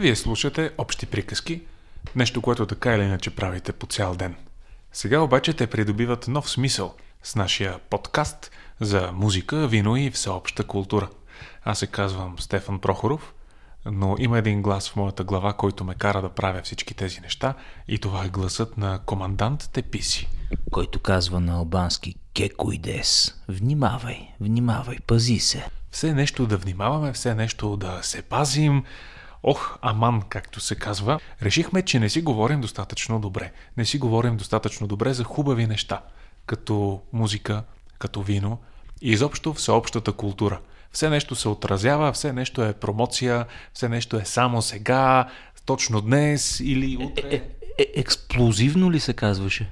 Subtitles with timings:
[0.00, 1.62] Вие слушате Общи приказки,
[2.16, 4.34] нещо, което така или иначе правите по цял ден.
[4.92, 8.50] Сега обаче те придобиват нов смисъл с нашия подкаст
[8.80, 11.08] за музика, вино и всеобща култура.
[11.64, 13.34] Аз се казвам Стефан Прохоров,
[13.86, 17.54] но има един глас в моята глава, който ме кара да правя всички тези неща
[17.88, 20.28] и това е гласът на командант Теписи.
[20.70, 23.34] който казва на албански Кекуидес.
[23.48, 25.68] Внимавай, внимавай, пази се.
[25.90, 28.84] Все нещо да внимаваме, все нещо да се пазим.
[29.42, 31.20] Ох, аман, както се казва.
[31.42, 33.52] Решихме, че не си говорим достатъчно добре.
[33.76, 36.02] Не си говорим достатъчно добре за хубави неща,
[36.46, 37.62] като музика,
[37.98, 38.58] като вино
[39.02, 40.60] и изобщо всеобщата култура.
[40.92, 45.28] Все нещо се отразява, все нещо е промоция, все нещо е само сега,
[45.66, 47.34] точно днес или утре.
[47.34, 47.42] Е,
[47.78, 49.70] е, експлозивно ли се казваше?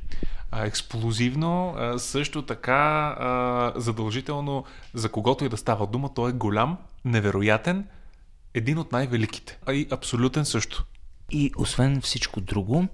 [0.50, 6.32] а, експлозивно, а, също така а, задължително за когото и да става дума, той е
[6.32, 7.84] голям, невероятен,
[8.58, 10.84] един от най-великите, а и абсолютен също.
[11.30, 12.88] И освен всичко друго,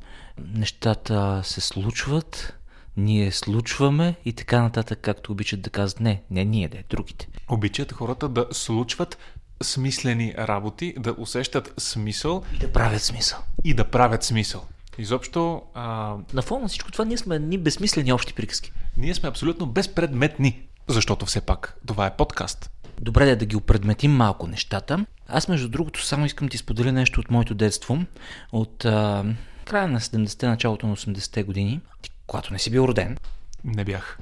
[0.55, 2.55] нещата се случват,
[2.97, 6.01] ние случваме и така нататък, както обичат да казват.
[6.01, 7.29] Не, не ние, да, другите.
[7.49, 9.19] Обичат хората да случват
[9.63, 13.39] смислени работи, да усещат смисъл И да правят смисъл.
[13.65, 14.67] и да правят смисъл.
[14.99, 18.73] Изобщо, а, На фона на всичко това ние сме ни безсмислени общи приказки.
[18.97, 22.71] ние сме абсолютно безпредметни, защото все пак това е подкаст.
[23.01, 25.07] Добре да е да ги опредметим малко нещата.
[25.29, 28.05] Аз, между другото, само искам да ти споделя нещо от моето детство,
[28.53, 29.25] от а,
[29.65, 31.81] края на 70-те, началото на 80-те години,
[32.27, 33.17] когато не си бил роден.
[33.65, 34.19] Не бях.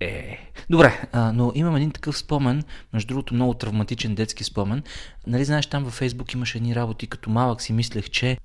[0.00, 0.38] Е,
[0.70, 4.82] добре, а, но имам един такъв спомен, между другото много травматичен детски спомен.
[5.26, 8.38] Нали знаеш, там във Фейсбук имаше едни работи, като малък си мислех, че...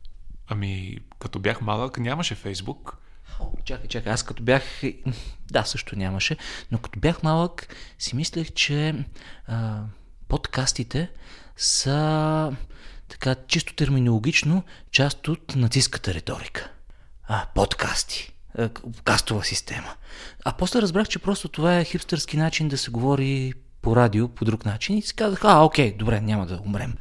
[0.48, 2.98] Ами, като бях малък, нямаше Фейсбук.
[3.66, 4.64] Чакай, чакай, аз като бях...
[5.52, 6.38] Да, също нямаше,
[6.72, 9.06] но като бях малък си мислех, че
[9.48, 9.82] а,
[10.28, 11.10] подкастите
[11.58, 12.52] са
[13.08, 16.70] така чисто терминологично част от нацистската риторика.
[17.28, 18.32] А, подкасти.
[19.04, 19.94] Кастова система.
[20.46, 24.46] А после разбрах, че просто това е хипстърски начин да се говори по радио по
[24.46, 26.94] друг начин и си казах, а, окей, добре, няма да умрем.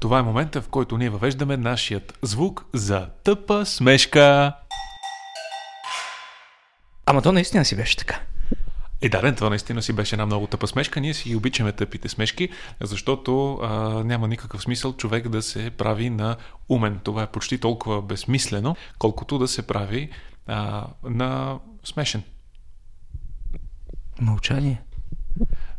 [0.00, 4.54] Това е момента, в който ние въвеждаме нашият звук за тъпа смешка.
[7.10, 8.20] Ама то наистина си беше така.
[9.02, 11.00] И да, това наистина си беше една много тъпа смешка.
[11.00, 12.48] Ние си обичаме тъпите смешки,
[12.80, 13.68] защото а,
[14.04, 16.36] няма никакъв смисъл човек да се прави на
[16.68, 17.00] умен.
[17.04, 20.10] Това е почти толкова безсмислено, колкото да се прави
[20.46, 22.22] а, на смешен.
[24.20, 24.82] Мълчание.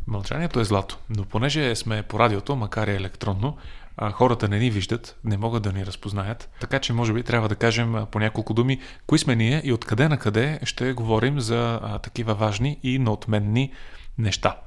[0.07, 3.57] Мълчанието е злато, но понеже сме по радиото, макар и електронно,
[4.01, 7.49] а, хората не ни виждат, не могат да ни разпознаят, така че може би трябва
[7.49, 11.79] да кажем по няколко думи кои сме ние и откъде на къде ще говорим за
[11.83, 13.73] а, такива важни и неотменни
[14.17, 14.57] неща.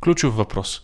[0.00, 0.82] Ключов въпрос.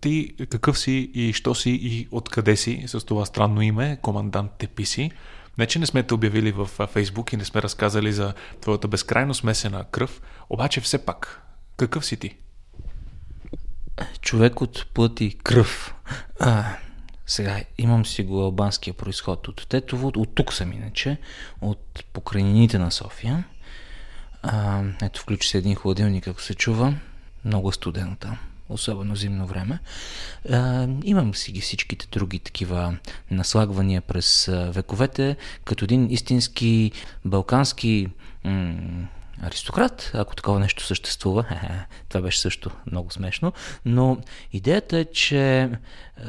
[0.00, 5.10] Ти какъв си и що си и откъде си с това странно име, командант Теписи?
[5.58, 9.34] Не, че не сме те обявили в Фейсбук и не сме разказали за твоята безкрайно
[9.34, 11.42] смесена кръв, обаче все пак,
[11.76, 12.36] какъв си ти?
[14.20, 15.94] Човек от плът и кръв.
[16.40, 16.64] А,
[17.26, 21.16] сега имам си го албанския происход от Тетово, от тук съм иначе,
[21.60, 23.44] от покрайнините на София.
[24.42, 26.94] А, ето, включи се един хладилник, ако се чува.
[27.44, 28.38] Много студено там,
[28.68, 29.78] особено зимно време.
[30.50, 32.96] А, имам си ги всичките други такива
[33.30, 36.92] наслагвания през вековете, като един истински
[37.24, 38.08] балкански
[38.44, 39.08] м-
[39.42, 41.44] аристократ, ако такова нещо съществува.
[42.08, 43.52] Това беше също много смешно.
[43.84, 44.18] Но
[44.52, 45.70] идеята е, че е,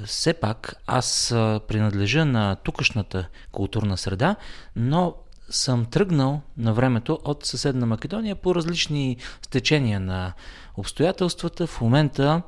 [0.06, 4.36] все пак аз а, принадлежа на тукашната културна среда,
[4.76, 5.16] но
[5.50, 10.34] съм тръгнал на времето от съседна Македония по различни стечения на
[10.78, 11.68] обстоятелствата.
[11.68, 12.42] В момента,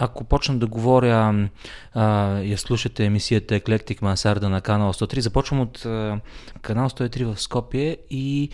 [0.00, 1.48] ако почна да говоря,
[2.44, 6.20] я слушате емисията Еклектик Мансарда на канал 103, започвам от а,
[6.62, 8.50] канал 103 в Скопие и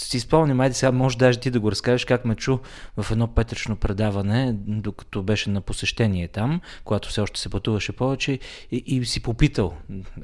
[0.00, 2.58] си спомням, айде сега може даже ти да го разкажеш как ме чу
[2.96, 8.38] в едно петъчно предаване, докато беше на посещение там, когато все още се пътуваше повече
[8.72, 9.74] и, и си попитал,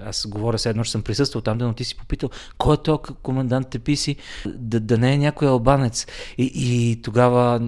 [0.02, 2.98] аз говоря все едно, че съм присъствал там, но ти си попитал, кой е то
[2.98, 4.16] комендант Теписи,
[4.46, 6.06] да, да не е някой албанец.
[6.38, 7.60] И, и тогава,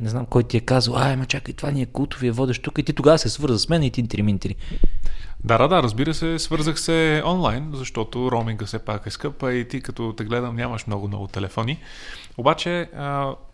[0.00, 2.78] не знам кой ти е казал, ай, ма чакай, това ни е култовия водещ тук
[2.78, 4.56] и ти тогава се свърза с мен и ти триминтри.
[5.44, 9.52] Да, да, да, разбира се, свързах се онлайн, защото роуминга все пак е скъп, а
[9.52, 11.80] и ти като те гледам нямаш много-много телефони.
[12.38, 12.88] Обаче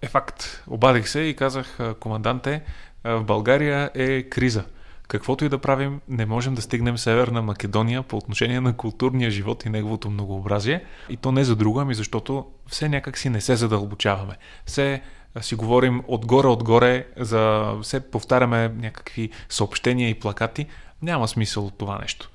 [0.03, 0.65] е факт.
[0.67, 2.63] Обадих се и казах, команданте,
[3.05, 4.65] в България е криза.
[5.09, 9.65] Каквото и да правим, не можем да стигнем Северна Македония по отношение на културния живот
[9.65, 10.85] и неговото многообразие.
[11.09, 14.37] И то не за друго, ами защото все някак си не се задълбочаваме.
[14.67, 15.03] Все
[15.41, 20.67] си говорим отгоре-отгоре, за все повтаряме някакви съобщения и плакати.
[21.05, 22.31] Няма смисъл от това нещо.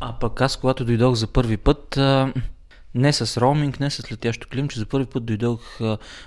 [0.00, 1.98] А пък аз, когато дойдох за първи път,
[2.94, 5.80] не с роуминг, не с летящо климче, за първи път дойдох,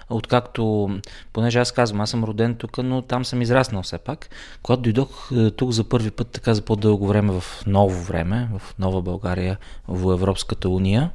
[0.09, 0.89] откакто,
[1.33, 4.29] понеже аз казвам, аз съм роден тук, но там съм израснал все пак.
[4.63, 9.01] Когато дойдох тук за първи път, така за по-дълго време, в ново време, в Нова
[9.01, 9.57] България,
[9.87, 11.11] в Европската уния,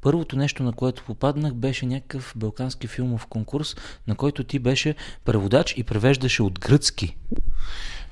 [0.00, 3.76] Първото нещо, на което попаднах, беше някакъв балкански филмов конкурс,
[4.06, 4.94] на който ти беше
[5.24, 7.16] преводач и превеждаше от гръцки.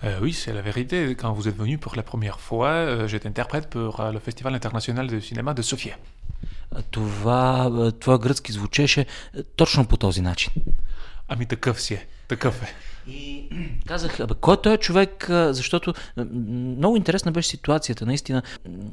[0.03, 1.15] Euh, oui, c'est la vérité.
[1.15, 4.55] Quand vous êtes venu pour la première fois, euh, j'étais interprète pour euh, le Festival
[4.55, 5.97] international de cinéma de Sofia.
[6.91, 9.07] Това, това гръцки звучеше
[9.57, 10.53] точно по този начин.
[11.29, 12.07] Ами такъв си е.
[12.29, 12.75] Такъв е.
[13.11, 13.49] И
[13.87, 18.07] казах, абе, кой е този човек, защото много интересна беше ситуацията.
[18.07, 18.43] Наистина,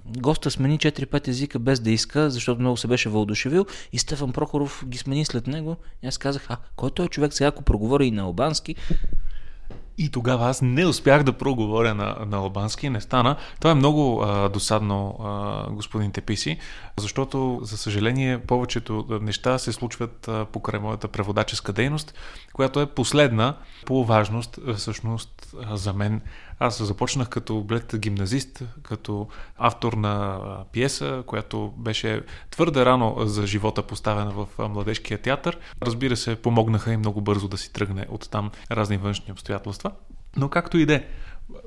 [0.05, 4.83] госта смени 4-5 езика без да иска, защото много се беше въодушевил и Стефан Прохоров
[4.87, 5.77] ги смени след него.
[6.03, 8.75] И аз казах, а кой е този човек сега, ако проговори и на албански,
[9.97, 13.35] и тогава аз не успях да проговоря на, на албански, не стана.
[13.59, 16.57] Това е много а, досадно, а, господин Теписи,
[16.97, 22.13] защото, за съжаление, повечето неща се случват а, покрай моята преводаческа дейност,
[22.53, 23.55] която е последна
[23.85, 25.36] по важност, всъщност,
[25.73, 26.21] за мен
[26.59, 29.27] аз започнах като блед гимназист, като
[29.57, 30.39] автор на
[30.71, 32.21] пиеса, която беше
[32.51, 35.57] твърде рано за живота поставена в младежкия театър.
[35.81, 39.91] Разбира се, помогнаха и много бързо да си тръгне от там разни външни обстоятелства.
[40.35, 41.07] Но както и де,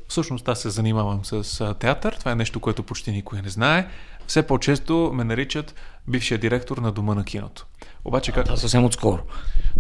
[0.08, 2.16] всъщност аз се занимавам с театър.
[2.18, 3.88] Това е нещо, което почти никой не знае.
[4.26, 5.74] Все по-често ме наричат
[6.08, 7.66] бившия директор на Дома на киното.
[8.04, 8.44] Обаче, как...
[8.44, 9.22] Това съвсем отскоро.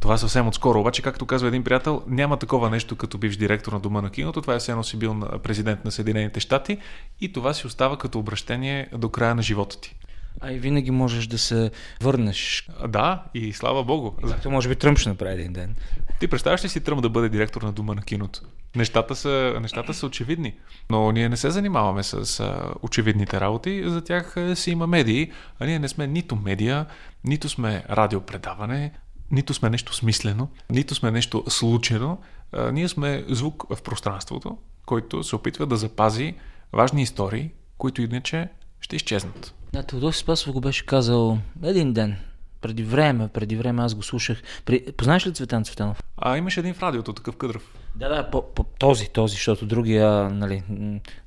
[0.00, 0.80] Това съвсем отскоро.
[0.80, 4.40] Обаче, както казва един приятел, няма такова нещо като бивш директор на Дома на киното.
[4.40, 6.78] Това е все едно си бил президент на Съединените щати
[7.20, 9.96] и това си остава като обращение до края на живота ти.
[10.40, 11.70] А и винаги можеш да се
[12.02, 12.68] върнеш.
[12.88, 14.10] Да, и слава богу.
[14.10, 15.76] Както може би Тръмп ще направи един ден.
[16.20, 18.40] Ти представяш ли си Тръмп да бъде директор на Дума на киното?
[18.76, 20.54] Нещата са, нещата са очевидни.
[20.90, 23.82] Но ние не се занимаваме с а, очевидните работи.
[23.86, 26.86] За тях а, си има медии, а ние не сме нито медия,
[27.24, 28.92] нито сме радиопредаване,
[29.30, 32.20] нито сме нещо смислено, нито сме нещо случайно.
[32.52, 36.34] А, ние сме звук в пространството, който се опитва да запази
[36.72, 38.48] важни истории, които иначе
[38.80, 39.54] ще изчезнат.
[39.72, 42.16] Да, Теодоси Спасов го беше казал един ден.
[42.60, 44.42] Преди време, преди време аз го слушах.
[44.64, 44.92] При...
[44.92, 46.02] Познаеш ли Цветан Цветанов?
[46.16, 47.62] А имаше един в радиото, такъв къдръв.
[47.94, 50.62] Да, да, по, по, този, този, защото другия, нали,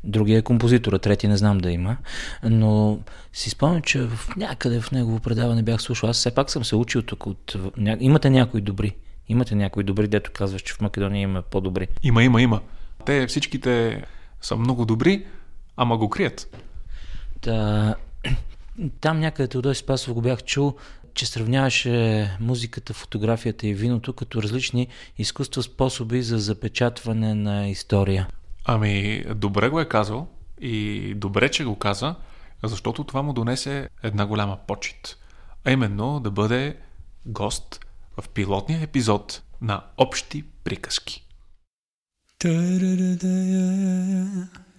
[0.03, 1.97] другия е композитора, трети не знам да има.
[2.43, 2.99] Но
[3.33, 6.09] си спомням, че в някъде в негово предаване бях слушал.
[6.09, 7.55] Аз все пак съм се учил тук от...
[7.77, 7.97] Ня...
[7.99, 8.95] Имате някои добри.
[9.27, 11.87] Имате някои добри, дето казваш, че в Македония има по-добри.
[12.03, 12.61] Има, има, има.
[13.05, 14.03] Те всичките
[14.41, 15.25] са много добри,
[15.77, 16.57] ама го крият.
[17.41, 17.95] Да,
[19.01, 20.75] там някъде Теодой Спасов го бях чул,
[21.13, 24.87] че сравняваше музиката, фотографията и виното като различни
[25.17, 28.27] изкуства способи за запечатване на история.
[28.65, 30.27] Ами, добре го е казал
[30.61, 32.15] и добре, че го каза,
[32.63, 35.17] защото това му донесе една голяма почет.
[35.65, 36.77] А именно да бъде
[37.25, 37.79] гост
[38.21, 41.23] в пилотния епизод на Общи приказки.
[42.39, 42.49] Ta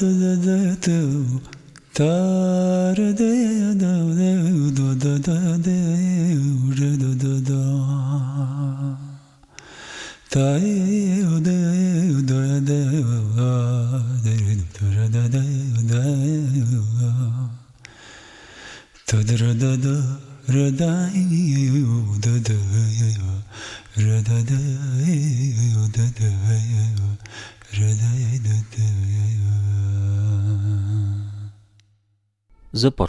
[0.00, 0.98] da da da da
[1.94, 3.43] da da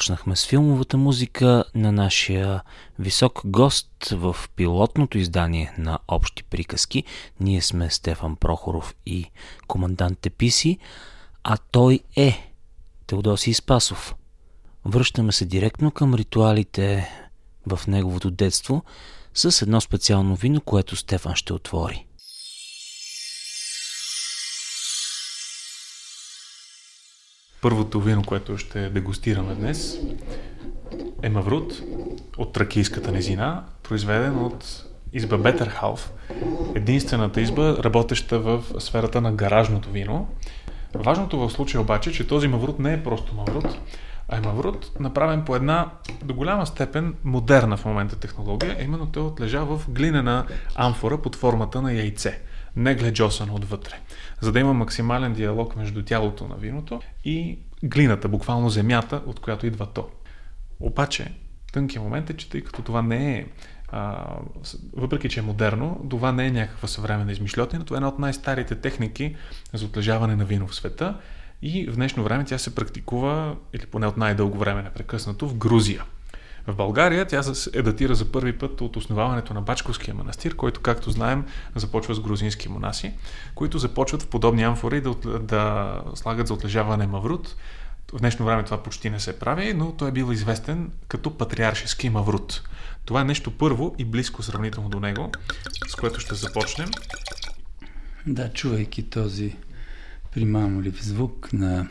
[0.05, 2.61] Започнахме с филмовата музика на нашия
[2.99, 7.03] висок гост в пилотното издание на Общи приказки.
[7.39, 9.31] Ние сме Стефан Прохоров и
[9.67, 10.77] командант Теписи,
[11.43, 12.51] а той е
[13.07, 14.15] Теодоси Спасов.
[14.85, 17.09] Връщаме се директно към ритуалите
[17.67, 18.83] в неговото детство
[19.33, 22.04] с едно специално вино, което Стефан ще отвори.
[27.61, 29.99] Първото вино, което ще дегустираме днес,
[31.23, 31.81] е Маврут
[32.37, 36.11] от Тракийската низина, произведен от изба Бетерхалф,
[36.75, 40.27] единствената изба, работеща в сферата на гаражното вино.
[40.93, 43.77] Важното в случая обаче, че този маврут не е просто маврут,
[44.29, 45.89] а е маврут направен по една
[46.23, 50.45] до голяма степен модерна в момента технология, именно той отлежа в глинена
[50.75, 52.41] амфора под формата на яйце,
[52.75, 53.99] не гледжосана отвътре,
[54.41, 59.67] за да има максимален диалог между тялото на виното и глината, буквално земята, от която
[59.67, 60.09] идва то.
[60.79, 61.33] Обаче,
[61.73, 63.45] тънкият момент е, че тъй като това не е
[63.87, 64.25] а,
[64.93, 68.75] въпреки, че е модерно, това не е някаква съвременна измишлетина, това е една от най-старите
[68.75, 69.35] техники
[69.73, 71.19] за отлежаване на вино в света
[71.61, 76.03] и в днешно време тя се практикува, или поне от най-дълго време непрекъснато, в Грузия.
[76.67, 81.11] В България тя се датира за първи път от основаването на Бачковския манастир, който, както
[81.11, 81.45] знаем,
[81.75, 83.13] започва с грузински монаси,
[83.55, 87.55] които започват в подобни амфори да, да слагат за отлежаване маврут.
[88.13, 92.09] В днешно време това почти не се прави, но той е бил известен като патриаршески
[92.09, 92.61] маврут.
[93.05, 95.31] Това е нещо първо и близко сравнително до него,
[95.87, 96.89] с което ще започнем.
[98.27, 99.55] Да, чувайки този
[100.31, 101.87] примамолив звук на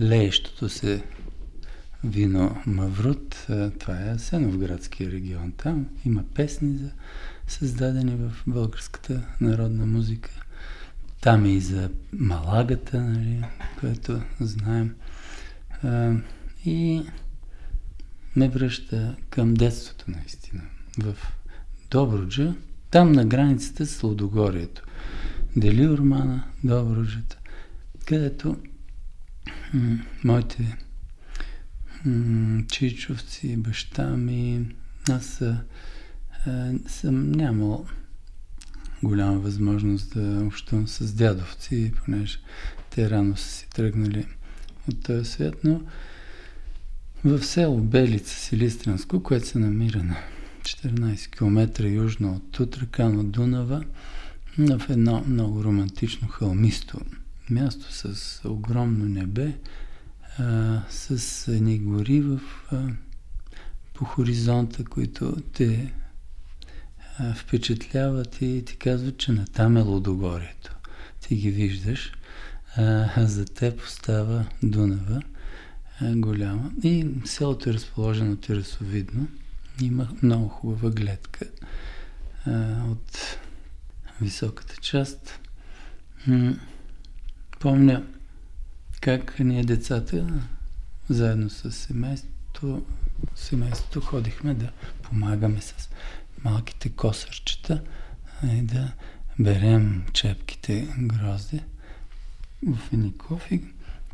[0.00, 1.02] леещото се
[2.06, 3.46] вино Маврут,
[3.78, 5.52] това е Сеновградския регион.
[5.56, 6.90] Там има песни за
[7.46, 10.30] създадени в българската народна музика.
[11.20, 13.44] Там е и за Малагата, нали,
[13.80, 14.94] което знаем.
[16.64, 17.02] И
[18.36, 20.62] ме връща към детството наистина.
[20.98, 21.16] В
[21.90, 22.54] Добруджа,
[22.90, 24.82] там на границата с Лодогорието.
[25.56, 27.38] Дели Ормана, Добруджата,
[28.06, 28.56] където
[30.24, 30.76] моите
[32.68, 34.66] чичовци, баща ми,
[35.10, 35.64] аз а,
[36.88, 37.86] съм нямал
[39.02, 42.38] голяма възможност да общувам с дядовци, понеже
[42.90, 44.26] те рано са си тръгнали
[44.88, 45.80] от този свят, но
[47.24, 50.16] в село Белица, Силистранско, което се намира на
[50.62, 53.84] 14 км южно от Тутракан от Дунава,
[54.58, 57.00] в едно много романтично хълмисто
[57.50, 59.52] място с огромно небе,
[60.38, 62.40] а, с едни гори в,
[62.72, 62.88] а,
[63.94, 65.92] по хоризонта, които те
[67.18, 70.76] а, впечатляват и ти казват, че натам е Лодогорието.
[71.20, 72.12] Ти ги виждаш,
[72.76, 75.22] а, а за теб остава Дунава
[76.02, 76.70] е голяма.
[76.82, 79.28] И селото е разположено терасовидно.
[79.82, 81.44] Има много хубава гледка
[82.46, 83.38] а, от
[84.20, 85.40] високата част.
[87.60, 88.02] Помня
[89.06, 90.26] как ние децата
[91.08, 92.86] заедно с семейството,
[93.34, 94.70] семейството ходихме да
[95.02, 95.90] помагаме с
[96.44, 97.82] малките косърчета
[98.44, 98.92] и да
[99.38, 101.60] берем чепките грозди
[102.66, 103.64] в едни кофи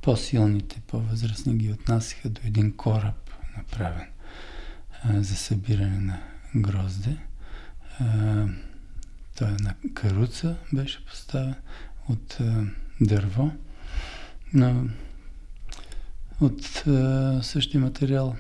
[0.03, 4.07] по-силните, по-възрастни ги отнасяха до един кораб, направен
[5.05, 6.21] за събиране на
[6.57, 7.17] грозде.
[7.99, 8.05] А,
[9.39, 11.55] той е на каруца беше поставен
[12.09, 12.39] от
[13.01, 13.53] дърво.
[14.55, 14.89] Но
[16.41, 18.37] от а, същия материал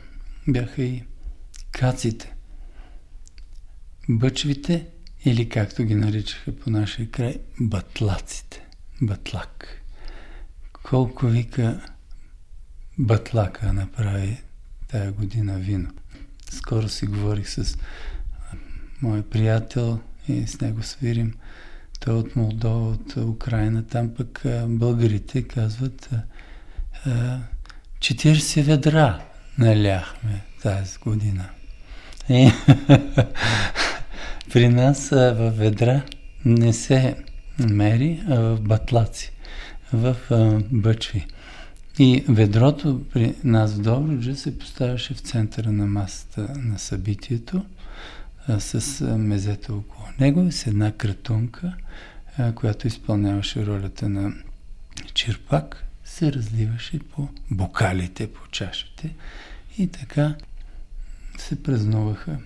[0.48, 1.02] бяха и
[1.72, 2.34] каците.
[4.08, 4.86] Бъчвите
[5.24, 8.66] или както ги наричаха по нашия край, батлаците.
[9.02, 9.82] Батлак
[10.82, 11.80] колко вика
[12.98, 14.42] батлака направи
[14.88, 15.90] тая година вино.
[16.50, 17.78] Скоро си говорих с
[19.02, 21.34] мой приятел и с него свирим.
[22.04, 23.86] Той от Молдова, от Украина.
[23.86, 26.10] Там пък българите казват
[27.98, 29.20] 40 ведра
[29.58, 31.44] наляхме тази година.
[32.28, 32.50] И
[34.52, 36.02] при нас в ведра
[36.44, 37.16] не се
[37.58, 39.32] мери, а в батлаци
[39.92, 40.16] в
[40.70, 41.26] Бъчви.
[41.98, 47.64] И ведрото при нас в Добруджа се поставяше в центъра на масата на събитието
[48.58, 51.72] с а, мезето около него с една кратунка,
[52.54, 54.32] която изпълняваше ролята на
[55.14, 59.14] черпак, се разливаше по бокалите, по чашите
[59.78, 60.36] и така
[61.38, 62.38] се празнуваха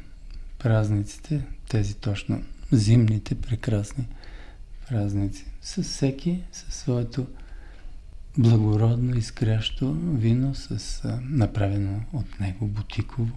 [0.58, 4.06] празниците, тези точно зимните прекрасни
[4.88, 5.46] празници.
[5.62, 7.26] С всеки със своето
[8.38, 13.32] благородно изкрящо вино, с направено от него бутиково.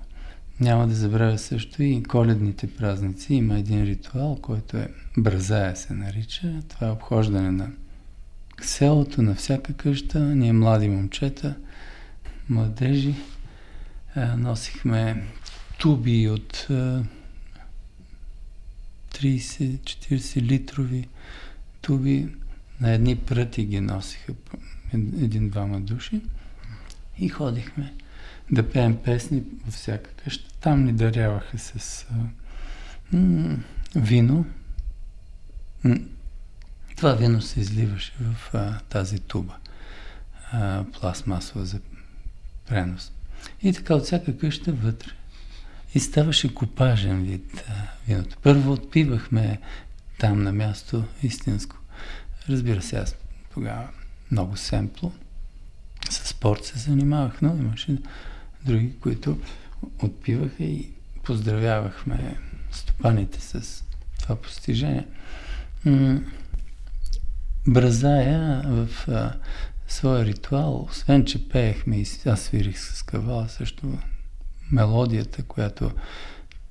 [0.60, 3.34] Няма да забравя също и коледните празници.
[3.34, 6.54] Има един ритуал, който е бразая се нарича.
[6.68, 7.72] Това е обхождане на
[8.62, 10.20] селото, на всяка къща.
[10.20, 11.56] Ние млади момчета,
[12.50, 13.16] младежи,
[14.38, 15.24] носихме
[15.80, 16.68] туби от
[19.12, 21.08] 30-40 литрови
[21.82, 22.28] туби.
[22.82, 24.34] На едни пръти ги носиха
[24.94, 26.22] един-двама души
[27.20, 27.94] и ходихме
[28.52, 30.54] да пеем песни във всяка къща.
[30.62, 32.06] Там ни даряваха с
[33.96, 34.46] вино.
[36.96, 39.58] Това вино се изливаше в а, тази туба,
[40.52, 41.80] а, пластмасова за
[42.68, 43.12] пренос.
[43.62, 45.12] И така от всяка къща вътре.
[45.96, 47.74] И ставаше купажен вид а,
[48.08, 48.38] виното.
[48.44, 49.60] Първо отпивахме
[50.20, 51.76] там на място истинско.
[52.50, 53.16] Разбира се, аз
[53.54, 53.90] тогава
[54.32, 55.12] много семпло.
[56.10, 57.98] С спорт се занимавах, но имаше
[58.66, 59.40] други, които
[60.04, 60.90] отпиваха и
[61.24, 62.38] поздравявахме
[62.72, 63.84] стопаните с
[64.22, 65.08] това постижение.
[67.68, 69.34] Бразая в а,
[69.88, 73.98] своя ритуал, освен че пеехме и аз свирих с кавала, също
[74.72, 75.92] мелодията, която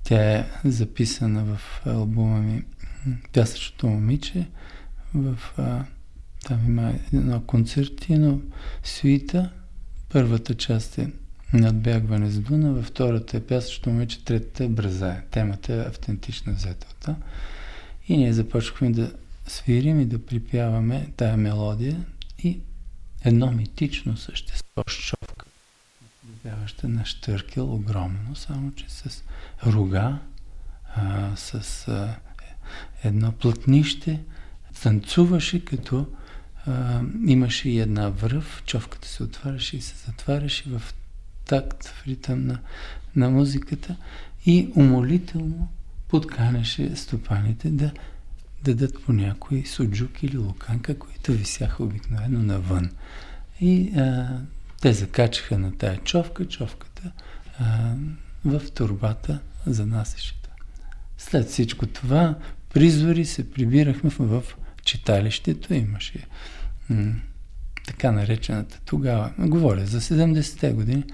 [0.04, 2.64] тя е записана в албума ми
[3.32, 4.46] Пясъчното момиче,
[5.14, 5.84] в, а,
[6.44, 8.42] там има едно концертино
[8.84, 9.50] свита.
[10.08, 11.12] Първата част е
[11.52, 15.22] надбягване с Дуна, във втората е пясъчното момиче, третата е Бразая.
[15.30, 17.16] Темата е автентична взета от
[18.08, 19.12] И ние започнахме да
[19.46, 22.04] свирим и да припяваме тая мелодия
[22.38, 22.60] и
[23.24, 25.46] едно митично същество, шовка,
[26.42, 29.24] пяваща на штъркел, огромно, само че с
[29.66, 30.18] рога,
[30.96, 32.16] а, с а,
[33.04, 34.20] едно плътнище,
[34.82, 36.06] танцуваше като
[36.66, 40.82] а, имаше и една връв, човката се отваряше и се затваряше в
[41.44, 42.58] такт, в ритъм на,
[43.16, 43.96] на музиката
[44.46, 45.68] и умолително
[46.08, 47.92] подканяше стопаните да
[48.64, 52.90] дадат по някой суджук или луканка, които висяха обикновено навън.
[53.60, 54.38] И а,
[54.80, 57.12] те закачаха на тая човка, човката
[57.58, 57.94] а,
[58.44, 60.38] в турбата занасяше.
[61.18, 62.34] След всичко това,
[62.74, 66.26] призори се прибирахме в, в читалището, имаше
[66.88, 67.14] м-
[67.86, 71.04] така наречената тогава, говоря за 70-те години,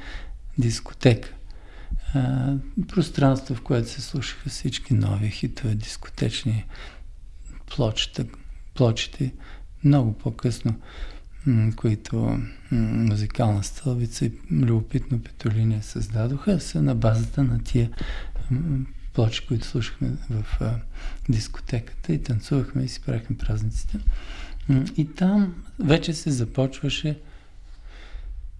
[0.59, 1.33] дискотека.
[2.15, 2.55] А,
[2.89, 6.65] пространство, в което се слушаха всички нови хитове, дискотечни
[7.77, 8.27] плочета,
[8.75, 9.33] плочите,
[9.85, 10.75] много по-късно,
[11.47, 17.91] м- които м- музикална стълбица и любопитно петолиния създадоха, са на базата на тия
[18.50, 20.77] м- плочи, които слушахме в а,
[21.29, 23.99] дискотеката и танцувахме и си правихме празниците.
[24.97, 27.19] И там вече се започваше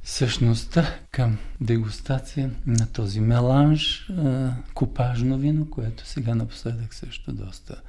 [0.05, 4.11] същността към дегустация на този меланж,
[4.75, 7.81] купажно вино, което сега напоследък също доста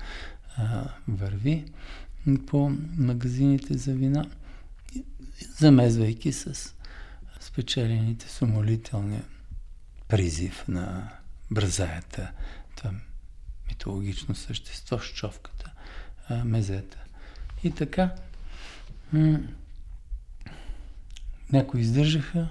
[1.08, 1.65] върви
[2.47, 4.25] по магазините за вина,
[5.58, 6.73] замезвайки с
[7.39, 9.23] спечелените сумолителния
[10.08, 11.10] призив на
[11.51, 12.32] бразаята,
[12.75, 12.91] това
[13.67, 15.71] митологично същество, щовката,
[16.45, 16.97] мезета.
[17.63, 18.15] И така,
[21.53, 22.49] някои издържаха,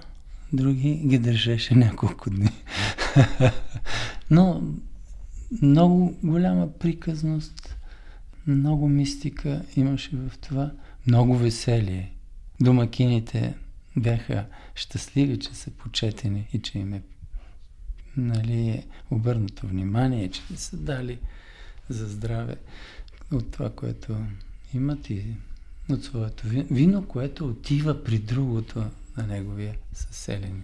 [0.53, 2.49] други ги държеше няколко дни.
[4.31, 4.63] Но
[5.61, 7.77] много голяма приказност,
[8.47, 10.71] много мистика имаше в това,
[11.07, 12.11] много веселие.
[12.61, 13.53] Домакините
[13.97, 17.01] бяха щастливи, че са почетени и че им е
[18.17, 21.19] нали, е обърнато внимание, че са дали
[21.89, 22.55] за здраве
[23.31, 24.17] от това, което
[24.73, 25.25] имат и
[25.89, 28.85] от своето вино, което отива при другото
[29.17, 30.63] на неговия съселен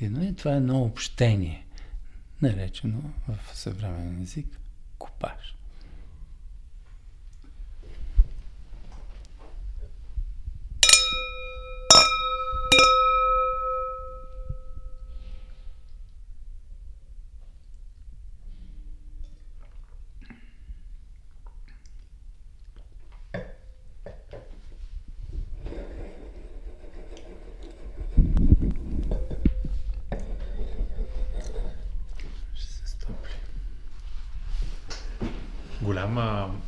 [0.00, 0.24] вино.
[0.24, 1.66] И това е едно общение,
[2.42, 4.58] наречено в съвременен език
[4.98, 5.54] купаж.
[35.82, 36.60] Голяма,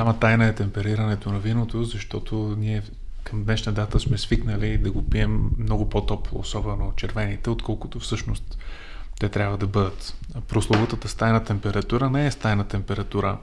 [0.00, 2.82] голяма тайна е темперирането на виното, защото ние
[3.24, 8.58] към днешна дата сме свикнали да го пием много по-топло, особено червените, отколкото всъщност
[9.18, 10.16] те трябва да бъдат.
[10.48, 13.38] Прословутата стайна температура не е стайна температура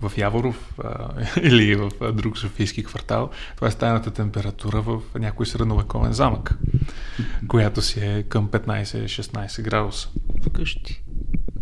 [0.00, 1.08] в Яворов а,
[1.42, 3.30] или в друг софийски квартал.
[3.56, 6.58] Това е стайната температура в някой средновековен замък,
[7.48, 10.08] която си е към 15-16 градуса.
[10.46, 11.02] Вкъщи.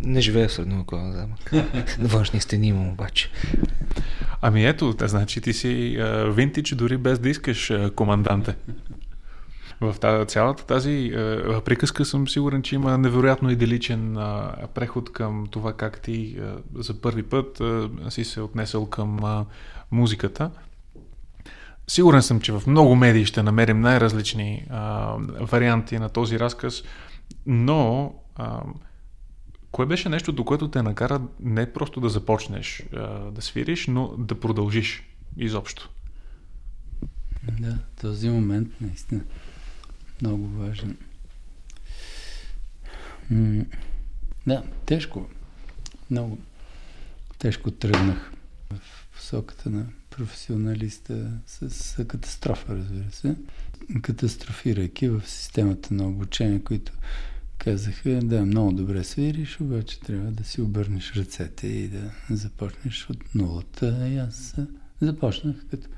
[0.03, 1.53] Не живея в средновековен замък.
[1.99, 3.31] Външни стени имам обаче.
[4.41, 8.57] Ами ето, те, значи ти си а, винтич дори без да искаш а, команданте.
[9.81, 15.47] В тази, цялата тази а, приказка съм сигурен, че има невероятно иделичен а, преход към
[15.51, 19.45] това как ти а, за първи път а, си се отнесъл към а,
[19.91, 20.51] музиката.
[21.89, 26.83] Сигурен съм, че в много медии ще намерим най-различни а, варианти на този разказ,
[27.47, 28.61] но а,
[29.73, 34.09] кое беше нещо, до което те накара не просто да започнеш а, да свириш, но
[34.09, 35.91] да продължиш изобщо?
[37.61, 39.21] Да, този момент наистина
[40.23, 40.97] много важен.
[44.47, 45.29] Да, тежко.
[46.11, 46.39] Много
[47.39, 48.33] тежко тръгнах
[48.71, 53.37] в посоката на професионалиста с катастрофа, разбира се.
[54.03, 56.93] Катастрофирайки в системата на обучение, които
[57.65, 63.35] казаха, да, много добре свириш, обаче трябва да си обърнеш ръцете и да започнеш от
[63.35, 64.09] нулата.
[64.09, 64.57] И аз
[65.01, 65.89] започнах, като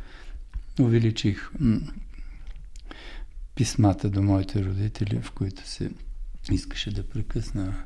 [0.81, 1.51] увеличих
[3.55, 5.91] писмата до моите родители, в които се
[6.51, 7.85] искаше да прекъсна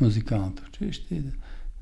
[0.00, 1.32] музикалното училище и да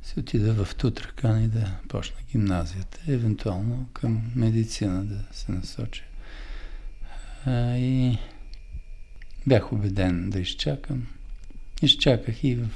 [0.03, 6.05] си отида в Тутракан и да почна гимназията, евентуално към медицина да се насоча.
[7.77, 8.19] И
[9.47, 11.07] бях убеден да изчакам.
[11.83, 12.69] Изчаках и в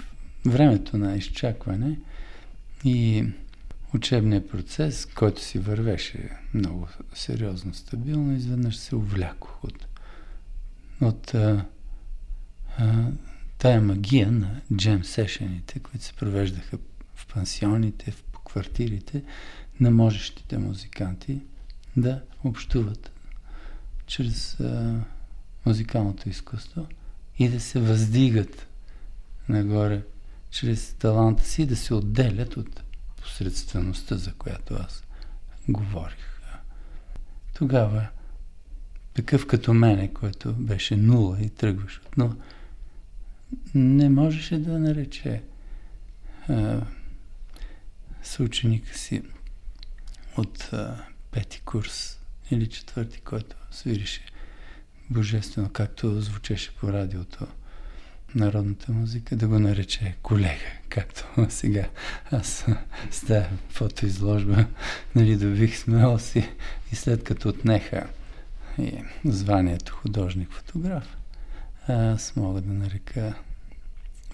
[0.47, 1.99] времето на изчакване
[2.85, 3.25] и
[3.95, 9.87] учебният процес, който си вървеше много сериозно, стабилно, изведнъж се увлякох от,
[11.01, 11.65] от а,
[12.79, 13.05] а,
[13.59, 16.79] тая магия на джем сешените, които се провеждаха
[17.15, 19.23] в пансионите, в квартирите
[19.81, 21.41] на можещите музиканти
[21.97, 23.11] да общуват
[24.07, 25.01] чрез а,
[25.67, 26.87] музикалното изкуство
[27.39, 28.67] и да се въздигат
[29.49, 30.03] нагоре
[30.51, 32.83] чрез таланта си, да се отделят от
[33.17, 35.05] посредствеността, за която аз
[35.69, 36.41] говорих.
[37.55, 38.09] Тогава
[39.15, 42.37] такъв като мене, който беше нула и тръгваш от нула,
[43.75, 45.43] не можеше да нарече
[48.23, 49.23] съученика си
[50.37, 52.19] от а, пети курс
[52.51, 54.21] или четвърти, който свирише
[55.11, 57.47] божествено, както звучеше по радиото
[58.35, 61.89] народната музика, да го нарече колега, както сега
[62.31, 62.67] аз
[63.11, 64.67] с тази фотоизложба
[65.15, 66.49] нали, добих смел си
[66.93, 68.07] и след като отнеха
[68.79, 68.93] и
[69.25, 71.17] званието художник-фотограф,
[71.89, 73.35] аз мога да нарека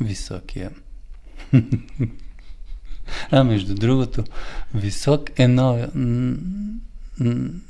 [0.00, 0.70] високия.
[3.30, 4.24] а между другото,
[4.74, 5.86] висок е нови,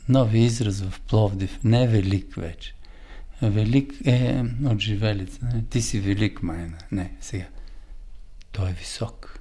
[0.09, 2.75] нови израз в Пловдив, не е велик вече.
[3.42, 5.40] Велик е от живелица.
[5.70, 6.79] Ти си велик, майна.
[6.92, 7.46] Не, сега.
[8.53, 9.40] Той е висок.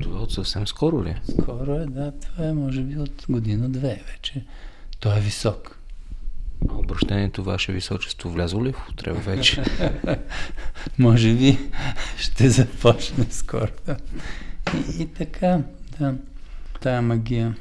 [0.00, 1.16] Това от съвсем скоро ли?
[1.40, 2.12] Скоро е, да.
[2.12, 4.44] Това е може би от година-две вече.
[5.00, 5.78] Той е висок.
[6.70, 9.64] А обращението ваше височество влязло ли в употреба вече?
[10.98, 11.58] може би
[12.16, 13.70] ще започне скоро.
[13.86, 13.96] Да.
[14.74, 15.62] И, и така,
[15.98, 16.14] да.
[16.80, 17.56] Тая магия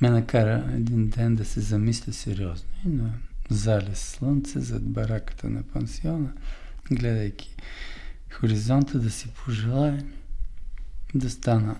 [0.00, 3.10] ме накара един ден да се замисля сериозно и на
[3.50, 6.32] залез слънце зад бараката на пансиона,
[6.90, 7.56] гледайки
[8.30, 10.04] хоризонта да си пожелая
[11.14, 11.78] да стана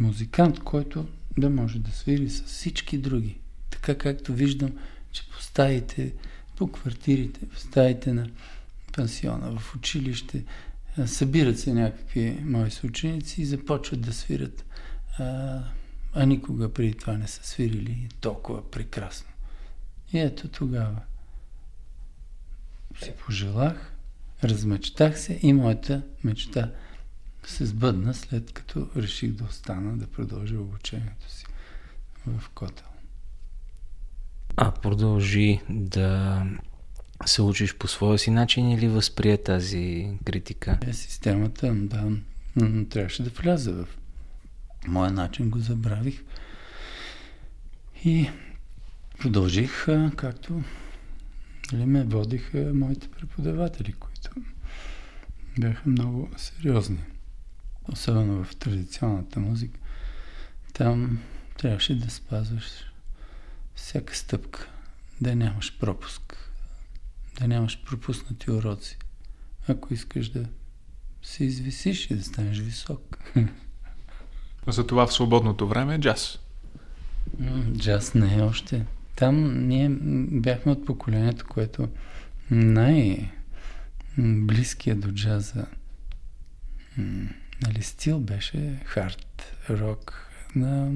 [0.00, 3.38] музикант, който да може да свири с всички други.
[3.70, 4.72] Така както виждам,
[5.12, 6.14] че по стаите,
[6.56, 8.30] по квартирите, в стаите на
[8.92, 10.44] пансиона, в училище,
[11.06, 14.64] събират се някакви мои съученици и започват да свират,
[15.18, 15.60] а,
[16.14, 19.29] а никога преди това не са свирили толкова прекрасно.
[20.12, 21.00] И ето тогава
[23.02, 23.92] си пожелах,
[24.44, 26.70] размечтах се и моята мечта
[27.44, 31.44] се сбъдна, след като реших да остана да продължа обучението си
[32.26, 32.86] в Котел.
[34.56, 36.42] А продължи да
[37.26, 40.78] се учиш по своя си начин или възприе тази критика?
[40.86, 42.10] Е, системата, да,
[42.90, 43.86] трябваше да вляза в
[44.86, 46.24] моя начин, го забравих.
[48.04, 48.30] И
[49.20, 50.52] продължих, както
[51.72, 54.30] ли нали, ме водиха моите преподаватели, които
[55.58, 57.04] бяха много сериозни.
[57.92, 59.80] Особено в традиционната музика.
[60.74, 61.18] Там
[61.58, 62.64] трябваше да спазваш
[63.74, 64.68] всяка стъпка,
[65.20, 66.52] да нямаш пропуск,
[67.40, 68.98] да нямаш пропуснати уроци.
[69.68, 70.46] Ако искаш да
[71.22, 73.18] се извисиш и да станеш висок.
[74.66, 76.38] За това в свободното време е джаз.
[77.76, 78.86] Джаз не е още.
[79.20, 79.88] Там ние
[80.30, 81.88] бяхме от поколението, което
[82.50, 83.36] най-близкия
[84.96, 85.66] до джаза
[87.66, 90.92] нали, стил беше хард рок на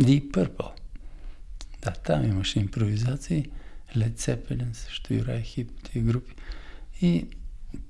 [0.00, 0.70] Deep Purple.
[1.82, 3.50] Да, там имаше импровизации.
[3.96, 6.34] Led Zeppelin също и Рай Хип, тези групи.
[7.02, 7.26] И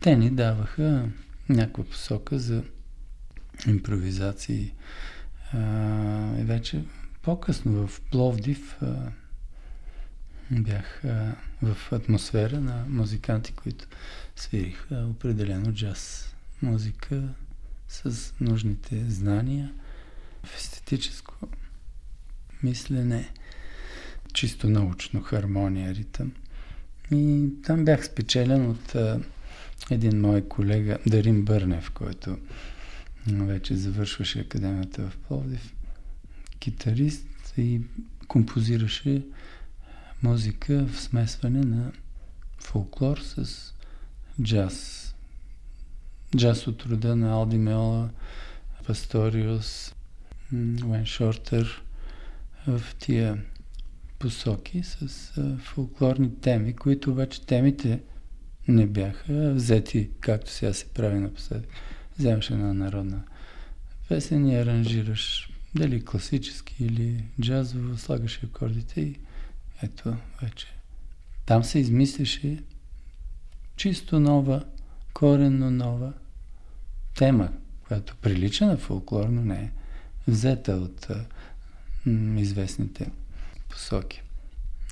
[0.01, 1.09] те ни даваха
[1.49, 2.62] някаква посока за
[3.66, 4.73] импровизации.
[5.53, 6.85] А, и вече
[7.23, 9.12] По-късно в Пловдив а,
[10.51, 13.87] бях а, в атмосфера на музиканти, които
[14.37, 17.23] свириха определено джаз музика
[17.89, 19.73] с нужните знания
[20.45, 21.35] в естетическо
[22.63, 23.29] мислене,
[24.33, 26.33] чисто научно хармония, ритъм.
[27.13, 29.21] И там бях спечелен от а,
[29.91, 32.39] един мой колега, Дарин Бърнев, който
[33.27, 35.75] вече завършваше академията в Пловдив,
[36.59, 37.81] китарист и
[38.29, 39.23] композираше
[40.23, 41.93] музика в смесване на
[42.59, 43.75] фолклор с
[44.43, 45.07] джаз.
[46.37, 48.11] Джаз от рода на Алди Меола,
[48.87, 49.95] Пасториус,
[50.85, 51.83] Уен Шортер
[52.67, 53.45] в тия
[54.19, 55.09] посоки с
[55.59, 58.01] фолклорни теми, които обаче темите
[58.69, 61.71] не бяха взети, както сега се прави напоследък.
[62.19, 63.23] Вземаш една народна
[64.09, 69.17] песен и аранжираш дали класически или джазово, слагаш акордите и
[69.83, 70.66] ето вече.
[71.47, 72.62] Там се измисляше
[73.77, 74.64] чисто нова,
[75.14, 76.12] коренно нова
[77.14, 77.49] тема,
[77.88, 79.71] която прилича на фолклор, но не е
[80.29, 81.09] взета от
[82.07, 83.11] м, известните
[83.69, 84.23] посоки.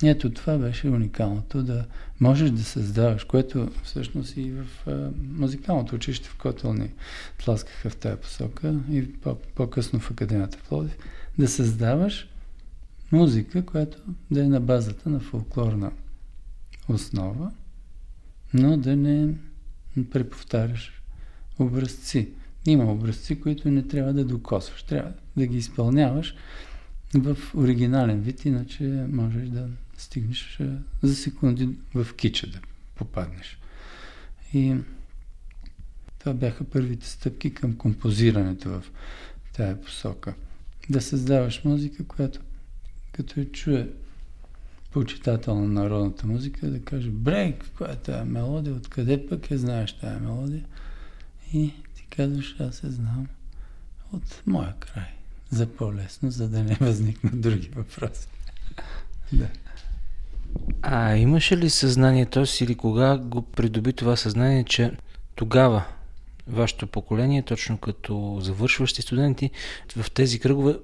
[0.03, 1.85] Ето това беше уникалното, да
[2.19, 6.91] можеш да създаваш, което всъщност и в а, музикалното училище в Котел ни
[7.37, 10.97] тласкаха в тази посока и по- по-късно в Академията в Пловдив,
[11.37, 12.27] да създаваш
[13.11, 13.97] музика, която
[14.31, 15.91] да е на базата на фолклорна
[16.87, 17.51] основа,
[18.53, 19.33] но да не
[20.11, 21.01] преповтаряш
[21.59, 22.29] образци.
[22.65, 24.83] Има образци, които не трябва да докосваш.
[24.83, 26.35] Трябва да ги изпълняваш
[27.13, 29.67] в оригинален вид, иначе можеш да
[29.97, 30.59] стигнеш
[31.03, 32.59] за секунди в кича да
[32.95, 33.59] попаднеш.
[34.53, 34.75] И
[36.19, 38.83] това бяха първите стъпки към композирането в
[39.53, 40.33] тая посока.
[40.89, 42.39] Да създаваш музика, която
[43.19, 43.89] като я чуе
[44.91, 49.93] почитател на народната музика, да каже, брей, каква е тая мелодия, откъде пък я знаеш
[49.93, 50.65] тая мелодия?
[51.53, 53.27] И ти казваш, аз я знам
[54.13, 55.07] от моя край.
[55.49, 58.27] За по-лесно, за да не възникнат други въпроси.
[59.33, 59.47] да.
[60.81, 64.91] А имаше ли съзнанието си или кога го придоби това съзнание, че
[65.35, 65.85] тогава
[66.49, 69.51] вашето поколение, точно като завършващи студенти
[69.97, 70.75] в тези кръгове,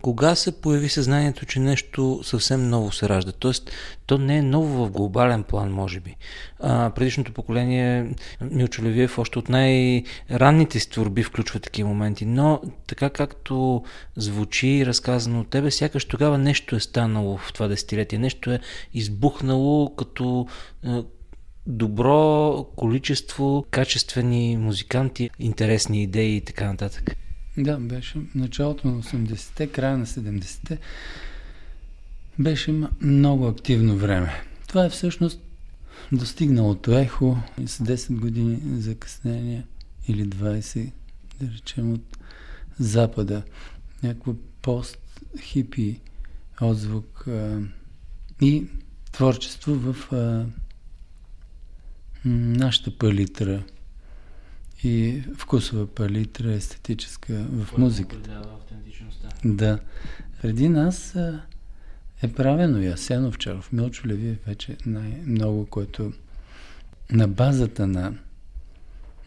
[0.00, 3.32] кога се появи съзнанието, че нещо съвсем ново се ражда?
[3.32, 3.70] Тоест,
[4.06, 6.16] то не е ново в глобален план, може би.
[6.60, 13.10] А, предишното поколение, Милчо Левиев, още от най-ранните си творби включва такива моменти, но така
[13.10, 13.82] както
[14.16, 18.60] звучи разказано от тебе, сякаш тогава нещо е станало в това десетилетие, нещо е
[18.94, 20.46] избухнало като
[21.66, 27.16] добро количество качествени музиканти, интересни идеи и така нататък.
[27.58, 30.78] Да, беше началото на 80-те, края на 70-те.
[32.38, 34.32] Беше много активно време.
[34.66, 35.40] Това е всъщност
[36.12, 39.64] достигналото ехо с 10 години закъснение
[40.08, 40.90] или 20,
[41.40, 42.18] да речем, от
[42.78, 43.42] Запада.
[44.02, 46.00] Някакво пост-хипи
[46.60, 47.60] отзвук а,
[48.40, 48.66] и
[49.12, 50.46] творчество в а,
[52.24, 53.62] нашата палитра
[54.82, 58.42] и вкусова палитра, естетическа в музиката.
[59.44, 59.78] Да.
[60.42, 61.16] Преди нас
[62.22, 66.12] е правено и Асен Овчаров, Милчо Леви вече най-много, който
[67.10, 68.14] на базата на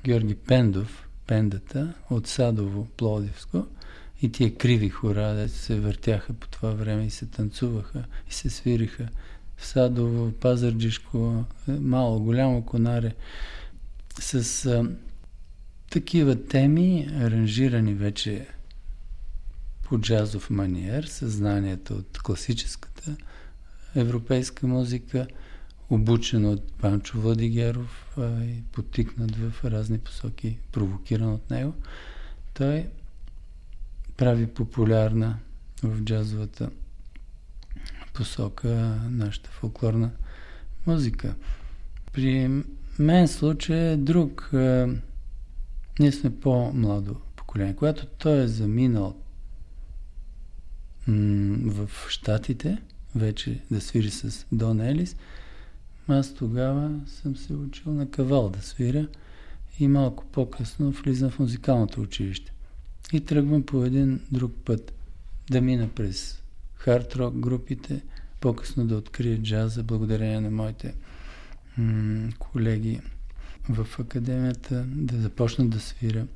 [0.04, 3.66] Георги Пендов, пендата от Садово, Плодивско,
[4.22, 8.50] и тия криви хора, де се въртяха по това време и се танцуваха и се
[8.50, 9.08] свириха
[9.58, 13.16] Садово, Пазарджишко, е, мало, голямо конаре,
[14.20, 14.90] с а,
[15.92, 18.48] такива теми, аранжирани вече
[19.84, 23.16] по джазов маниер, съзнанието от класическата
[23.96, 25.28] европейска музика,
[25.90, 31.74] обучен от Панчо Владигеров а, и потикнат в разни посоки, провокиран от него.
[32.54, 32.86] Той
[34.18, 35.40] прави популярна
[35.84, 36.70] в джазовата
[38.18, 40.12] посока нашата фолклорна
[40.88, 41.36] музика.
[42.14, 42.64] При
[43.00, 44.54] мен случай е друг.
[44.54, 44.90] А,
[46.00, 47.76] ние сме по-младо поколение.
[47.76, 49.16] Когато той е заминал
[51.08, 52.82] в Штатите,
[53.16, 55.16] вече да свири с Дон Елис,
[56.08, 59.08] аз тогава съм се учил на кавал да свиря
[59.80, 62.52] и малко по-късно влизам в музикалното училище.
[63.14, 64.94] И тръгвам по един друг път.
[65.52, 66.42] Да мина през
[66.78, 68.02] хард рок групите,
[68.40, 70.94] по-късно да открия джаза, благодарение на моите
[71.78, 73.02] м- колеги
[73.70, 76.28] в академията, да започна да свиря,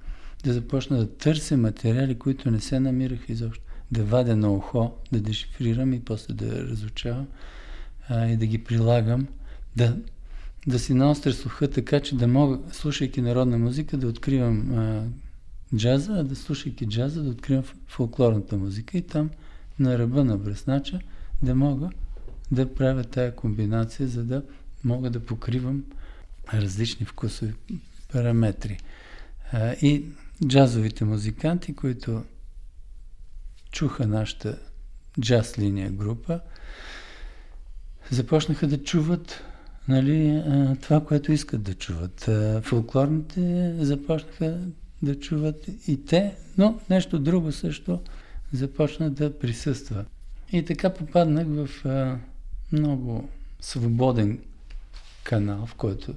[0.44, 5.20] да започна да търся материали, които не се намираха изобщо, да вадя на ухо, да
[5.22, 7.28] дешифрирам и после да разучавам
[8.10, 9.28] а, и да ги прилагам,
[9.76, 9.98] да,
[10.68, 15.04] да си наостря слуха така, че да мога, слушайки народна музика, да откривам а,
[15.76, 19.30] джаза, а да слушайки джаза, да откривам фолклорната музика и там
[19.80, 21.00] на ръба на бръснача
[21.42, 21.90] да мога
[22.52, 24.44] да правя тая комбинация, за да
[24.84, 25.84] мога да покривам
[26.54, 27.54] различни вкусови
[28.12, 28.80] параметри.
[29.82, 30.06] И
[30.48, 32.24] джазовите музиканти, които
[33.72, 34.60] чуха нашата
[35.22, 36.40] джаз линия група,
[38.12, 39.44] започнаха да чуват
[39.88, 40.44] нали,
[40.82, 42.30] това, което искат да чуват.
[42.62, 44.60] Фолклорните започнаха
[45.02, 48.02] да чуват и те, но нещо друго също
[48.54, 50.06] започна да присъства.
[50.52, 51.70] И така попаднах в
[52.72, 54.40] много свободен
[55.24, 56.16] канал, в който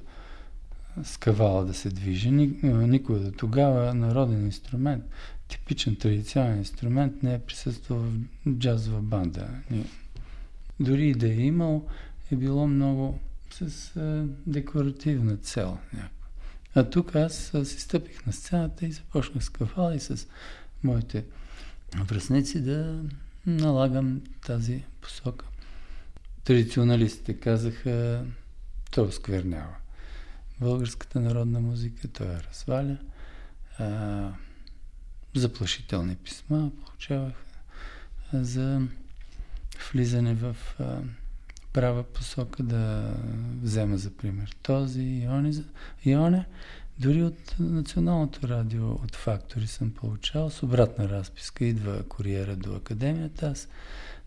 [1.04, 2.30] скавала да се движи.
[2.30, 5.04] Никой до тогава народен инструмент,
[5.48, 8.10] типичен традиционен инструмент не е присъствал в
[8.58, 9.48] джазова банда.
[10.80, 11.86] Дори да е имал,
[12.32, 13.18] е било много
[13.50, 15.78] с а, декоративна цел.
[16.74, 20.26] А тук аз а, си стъпих на сцената и започнах с кафала и с
[20.82, 21.24] моите
[22.02, 23.02] връзници да
[23.46, 25.46] налагам тази посока.
[26.44, 28.24] Традиционалистите казаха,
[28.90, 29.74] то сквернява.
[30.60, 32.98] Българската народна музика, той я разваля.
[33.78, 34.28] А,
[35.34, 37.34] заплашителни писма получавах
[38.32, 38.80] за
[39.92, 40.98] влизане в а,
[41.72, 43.14] права посока да
[43.62, 45.64] взема за пример този Иони,
[46.04, 46.46] Ионе.
[46.98, 51.64] Дори от Националното радио, от фактори съм получавал с обратна разписка.
[51.64, 53.68] Идва куриера до академията, аз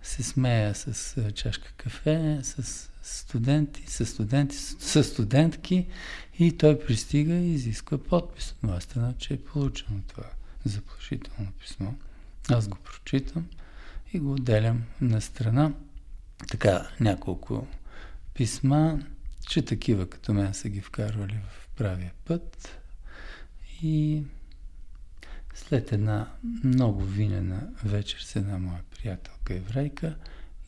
[0.02, 5.88] се смея с чашка кафе, с студенти, с студенти, с студентки
[6.40, 10.30] и той пристига и изисква подпис от моя страна, че е получено това
[10.66, 11.92] заплашително писмо.
[12.50, 13.48] Аз го прочитам
[14.14, 15.74] и го отделям на страна.
[16.48, 17.68] Така, няколко
[18.34, 19.00] писма,
[19.50, 22.80] че такива като мен са ги вкарвали в правия път.
[23.82, 24.24] И
[25.54, 26.32] след една
[26.64, 30.16] много винена вечер с една моя приятелка еврейка,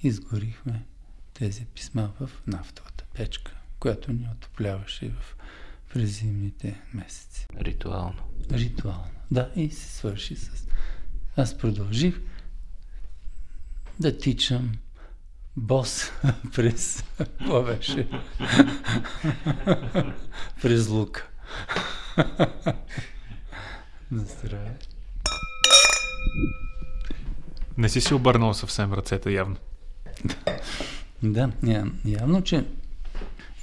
[0.03, 0.85] изгорихме
[1.33, 5.35] тези писма в нафтовата печка, която ни отопляваше в
[5.93, 7.47] през зимните месеци.
[7.57, 8.23] Ритуално.
[8.51, 9.11] Ритуално.
[9.31, 10.67] Да, и се свърши с...
[11.35, 12.21] Аз продължих
[13.99, 14.71] да тичам
[15.57, 16.11] бос
[16.55, 17.03] през...
[17.17, 18.09] Какво беше?
[20.61, 21.27] през лука.
[24.11, 24.77] Настроя.
[27.77, 29.55] Не си си обърнал съвсем ръцете явно.
[31.23, 31.51] да,
[32.05, 32.65] явно, че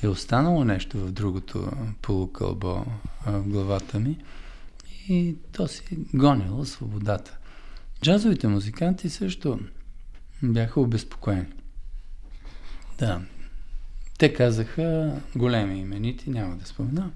[0.03, 1.71] е останало нещо в другото
[2.03, 2.85] полукълбо
[3.27, 4.19] в главата ми
[5.09, 5.83] и то си
[6.15, 7.39] гонило свободата.
[8.03, 9.59] Джазовите музиканти също
[10.43, 11.47] бяха обезпокоени.
[12.99, 13.23] Да.
[14.19, 17.11] Те казаха големи именити, няма да спомена.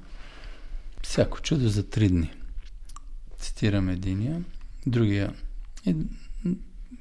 [1.02, 2.32] Всяко чудо за три дни.
[3.38, 4.44] Цитирам единия,
[4.86, 5.34] другия
[5.86, 5.96] и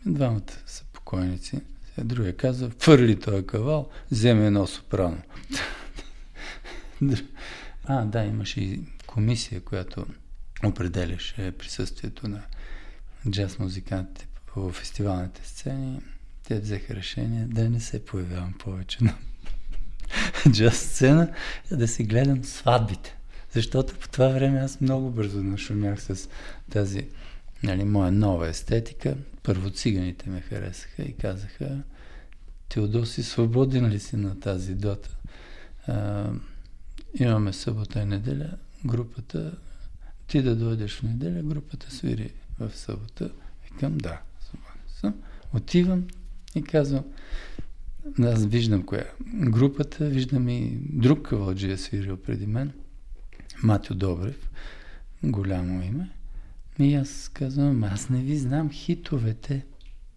[0.05, 1.59] двамата са покойници.
[1.97, 5.17] Другия каза, фърли този кавал, вземе едно сопрано.
[7.83, 10.05] а, да, имаше и комисия, която
[10.63, 12.41] определяше присъствието на
[13.29, 16.01] джаз музикантите по фестивалните сцени.
[16.49, 19.15] Те взеха решение да не се появявам повече на
[20.51, 21.33] джаз сцена,
[21.71, 23.17] да си гледам сватбите.
[23.53, 26.29] Защото по това време аз много бързо нашумях с
[26.71, 27.07] тази
[27.63, 29.15] нали, моя нова естетика.
[29.43, 31.83] Първо циганите ме харесаха и казаха
[32.69, 35.09] Теодоси, свободен ли си на тази дота?
[35.87, 36.29] А,
[37.19, 39.57] имаме събота и неделя, групата,
[40.27, 43.29] ти да дойдеш в неделя, групата свири в събота.
[43.63, 45.15] Викам, да, свободен съм.
[45.53, 46.07] Отивам
[46.55, 47.03] и казвам,
[48.23, 52.71] аз виждам коя групата, виждам и друг кавалджи е свирил преди мен,
[53.63, 54.49] Матю Добрев,
[55.23, 56.09] голямо име.
[56.79, 59.65] И аз казвам, аз не ви знам хитовете.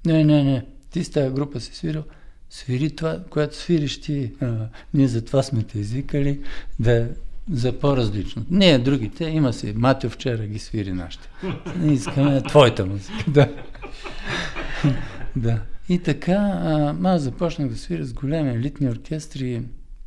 [0.06, 2.04] Не, не, не, ти с тази група си свирил,
[2.50, 4.32] свири това, което свириш ти.
[4.40, 6.40] А, ние за това сме те извикали,
[6.80, 7.08] да
[7.50, 8.44] за по-различно.
[8.50, 9.72] Не, другите, има си.
[9.76, 11.28] Матио вчера ги свири нашите.
[11.84, 13.12] Искаме твоята музика.
[13.28, 13.48] Да.
[15.36, 15.60] да.
[15.88, 19.62] И така, а, аз започнах да свиря с големи елитни оркестри.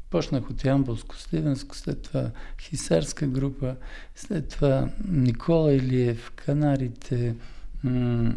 [0.09, 3.75] Почнах от Ямболско, Сливенско, след това Хисарска група,
[4.15, 7.35] след това Никола Илиев, Канарите,
[7.83, 8.35] м-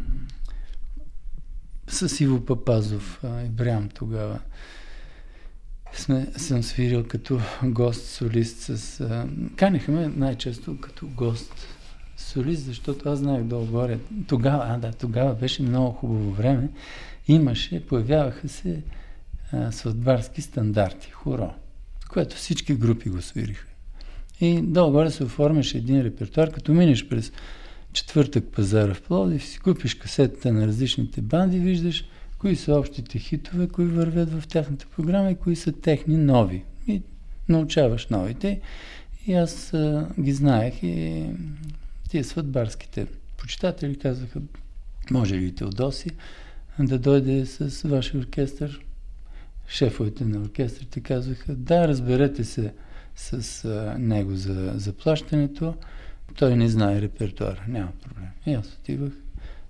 [1.88, 4.40] с Иво Папазов, Ибрям тогава.
[5.92, 9.00] Сме, съм свирил като гост, солист с...
[9.00, 9.26] А,
[9.56, 11.54] канеха ме най-често като гост
[12.18, 13.98] солист, защото аз знаех долу-горе.
[14.28, 16.68] Тогава, а да, тогава беше много хубаво време.
[17.28, 18.82] Имаше, появяваха се
[19.52, 21.54] а, сватбарски стандарти, хоро,
[22.08, 23.66] което всички групи го свириха.
[24.40, 27.32] И долу-горе се оформяше един репертуар, като минеш през
[27.92, 32.04] четвъртък пазара в Плодив, си купиш касетата на различните банди, виждаш
[32.38, 36.64] кои са общите хитове, кои вървят в тяхната програма и кои са техни нови.
[36.86, 37.02] И
[37.48, 38.60] научаваш новите.
[39.26, 41.24] И аз а, ги знаех и
[42.08, 43.06] тия сватбарските
[43.36, 44.40] почитатели казаха,
[45.10, 46.10] може ли Теодоси
[46.80, 48.84] да дойде с вашия оркестър?
[49.68, 52.72] Шефовете на оркестрите казваха, да, разберете се
[53.16, 55.74] с а, него за заплащането.
[56.34, 58.28] Той не знае репертуара, няма проблем.
[58.46, 59.12] И аз отивах,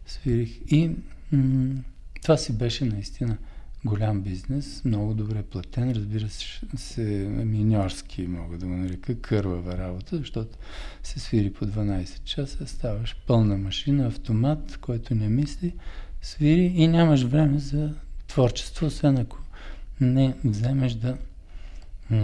[0.07, 0.91] свирих и
[1.33, 1.83] м-
[2.23, 3.37] това си беше наистина
[3.85, 6.29] голям бизнес, много добре платен, разбира
[6.77, 7.03] се,
[7.45, 10.59] миньорски, мога да го нарека, кървава работа, защото
[11.03, 15.75] се свири по 12 часа, ставаш пълна машина, автомат, който не мисли,
[16.23, 17.95] свири и нямаш време за
[18.27, 19.39] творчество, освен ако
[20.01, 21.17] не вземеш да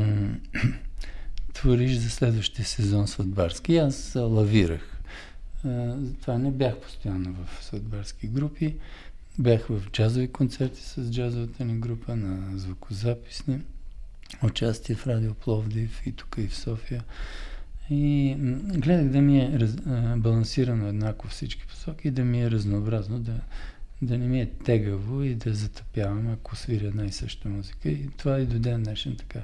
[1.55, 3.76] твориш за следващия сезон сватбарски.
[3.76, 5.01] Аз лавирах.
[6.20, 8.76] Това не бях постоянно в сватбарски групи.
[9.38, 13.61] Бях в джазови концерти с джазовата ни група на звукозаписни,
[14.42, 17.05] участие в Радио Пловдив и тук и в София.
[17.90, 19.76] И гледах да ми е раз,
[20.16, 23.40] балансирано еднакво всички посоки и да ми е разнообразно, да,
[24.03, 27.88] да не ми е тегаво и да затъпявам, ако свиря една и съща музика.
[27.88, 29.40] И това и до ден днешен така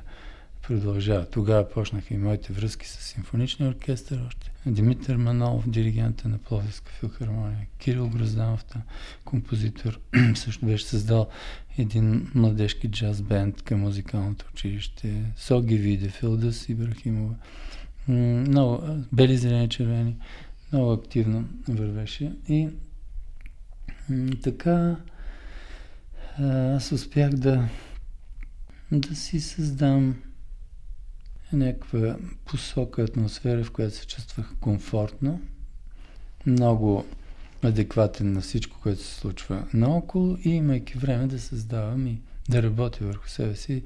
[0.63, 1.27] продължава.
[1.27, 4.53] Тогава почнаха и моите връзки с симфоничния оркестър още.
[4.67, 8.65] Димитър Манолов, диригента на Пловдивска филхармония, Кирил Грозданов,
[9.25, 10.01] композитор,
[10.35, 11.29] също беше създал
[11.79, 15.23] един младежки джаз бенд към музикалното училище.
[15.37, 17.35] Соги Виде, Филдас Ибрахимова.
[18.09, 18.83] Много,
[19.13, 20.17] бели, зелени, червени.
[20.73, 22.33] Много активно вървеше.
[22.49, 22.69] И
[24.43, 24.97] така
[26.77, 27.69] аз успях да
[28.93, 30.17] да си създам
[31.53, 35.41] някаква посока, атмосфера, в която се чувствах комфортно,
[36.47, 37.07] много
[37.63, 43.05] адекватен на всичко, което се случва наоколо и имайки време да създавам и да работя
[43.05, 43.83] върху себе си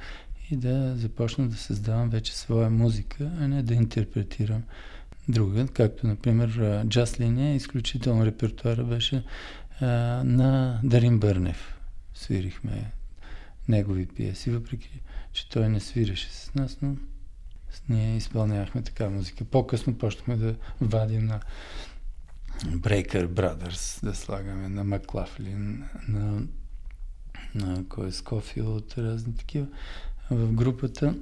[0.51, 4.62] и да започна да създавам вече своя музика, а не да интерпретирам
[5.29, 9.25] друга, както например джаз линия, изключително репертуара беше
[9.81, 11.81] на Дарин Бърнев.
[12.14, 12.93] Свирихме
[13.68, 15.01] негови пиеси, въпреки
[15.33, 16.97] че той не свиреше с нас, но
[17.89, 19.45] ние изпълнявахме така музика.
[19.45, 21.41] По-късно почнахме да вадим на
[22.64, 26.43] Breaker Brothers, да слагаме на Маклафлин, на,
[27.55, 29.66] на кой е Скофилд, разни такива.
[30.31, 31.14] В групата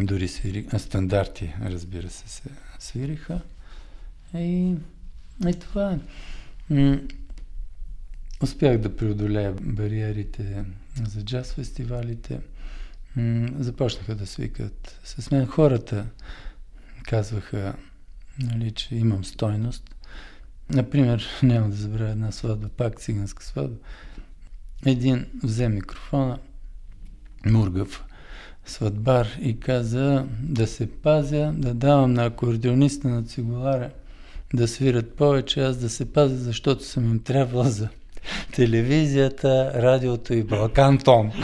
[0.00, 3.40] дори свири, а, стандарти, разбира се, се свириха.
[4.34, 4.74] И,
[5.46, 5.98] и това
[6.70, 7.00] е.
[8.42, 10.64] Успях да преодолея бариерите
[11.04, 12.40] за джаз фестивалите
[13.58, 15.46] започнаха да свикат с мен.
[15.46, 16.06] Хората
[17.02, 17.74] казваха,
[18.38, 19.94] нали, че имам стойност.
[20.70, 23.76] Например, няма да забравя една сватба, пак циганска сватба.
[24.86, 26.38] Един взе микрофона,
[27.46, 28.04] Мургав,
[28.66, 33.90] сватбар и каза да се пазя, да давам на акордеониста на цигулара
[34.54, 37.88] да свират повече, аз да се пазя, защото съм им трябвал за
[38.54, 41.32] телевизията, радиото и Балкантон.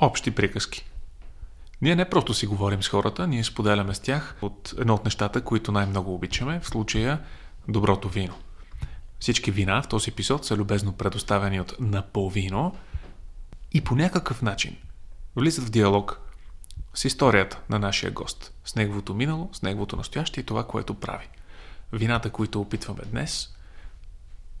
[0.00, 0.84] общи приказки.
[1.82, 5.44] Ние не просто си говорим с хората, ние споделяме с тях от едно от нещата,
[5.44, 7.20] които най-много обичаме, в случая
[7.68, 8.34] доброто вино.
[9.20, 12.76] Всички вина в този епизод са любезно предоставени от Наполвино
[13.72, 14.76] и по някакъв начин
[15.36, 16.20] влизат в диалог
[16.94, 21.28] с историята на нашия гост, с неговото минало, с неговото настояще и това, което прави.
[21.92, 23.54] Вината, които опитваме днес,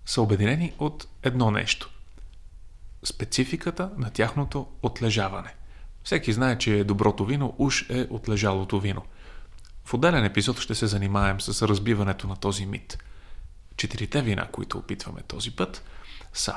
[0.06, 1.90] са обединени от едно нещо–
[3.04, 5.54] спецификата на тяхното отлежаване.
[6.04, 9.02] Всеки знае, че доброто вино уж е отлежалото вино.
[9.84, 12.98] В отделен епизод ще се занимаем с разбиването на този мит.
[13.76, 15.84] Четирите вина, които опитваме този път,
[16.32, 16.54] са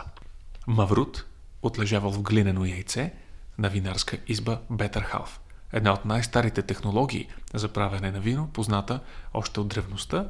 [0.67, 1.25] Маврут,
[1.61, 3.13] отлежавал в глинено яйце,
[3.57, 5.39] на винарска изба Бетърхалф.
[5.73, 8.99] Една от най-старите технологии за правене на вино, позната
[9.33, 10.29] още от древността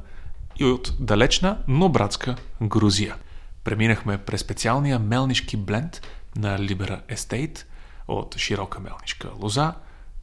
[0.56, 3.16] и от далечна, но братска Грузия.
[3.64, 6.00] Преминахме през специалния мелнишки бленд
[6.36, 7.64] на Libera Estate
[8.08, 9.74] от широка мелнишка лоза,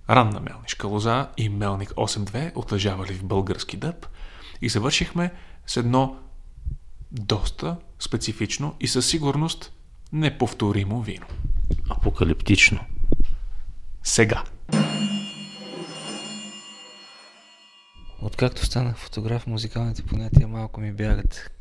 [0.10, 4.08] ранна мелнишка лоза и мелник 8.2 отлежавали в български дъб
[4.62, 5.32] и завършихме
[5.68, 6.18] с едно
[7.12, 9.74] доста специфично и със сигурност
[10.14, 11.26] неповторимо вино.
[11.90, 12.80] Апокалиптично.
[14.04, 14.44] Сега.
[18.22, 21.52] Откакто станах фотограф, музикалните понятия малко ми бягат.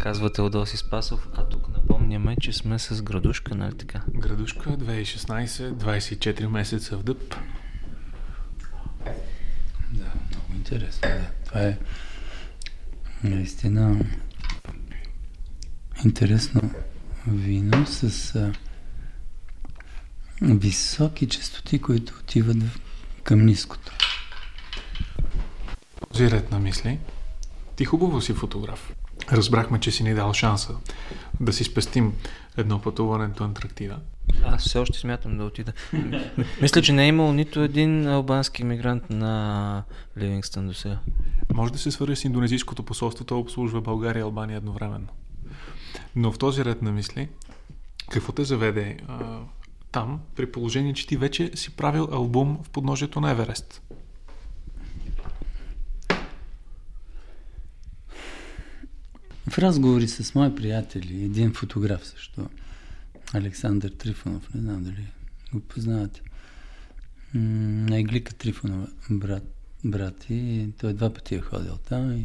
[0.00, 4.02] Казва Теодоси Спасов, а тук напомняме, че сме с градушка, нали така?
[4.08, 7.34] Градушка 2016, 24 месеца в дъб.
[9.92, 11.00] Да, много интересно.
[11.02, 11.30] Да.
[11.46, 11.78] Това е
[13.24, 14.04] наистина
[16.04, 16.70] интересно
[17.26, 18.52] вино с а,
[20.42, 22.80] високи частоти, които отиват в,
[23.22, 23.92] към ниското.
[26.12, 26.98] Този ред на мисли.
[27.76, 28.92] Ти хубаво си фотограф.
[29.32, 30.74] Разбрахме, че си ни дал шанса
[31.40, 32.12] да си спестим
[32.56, 33.98] едно пътуване до Антарктида.
[34.44, 35.72] Аз все още смятам да отида.
[36.62, 39.82] Мисля, че не е имал нито един албански мигрант на
[40.18, 40.98] Ливингстън до сега.
[41.54, 45.08] Може да се свържи с индонезийското посолство, то обслужва България и Албания едновременно.
[46.16, 47.28] Но в този ред на мисли,
[48.10, 49.38] какво те заведе а,
[49.92, 53.82] там, при положение, че ти вече си правил албум в подножието на Еверест?
[59.50, 62.48] В разговори с мои приятели, един фотограф също,
[63.34, 65.06] Александър Трифонов, не знам дали
[65.52, 66.20] го познавате,
[67.34, 69.42] на Иглика Трифонова брат,
[69.84, 72.24] брат и той два пъти е ходил там и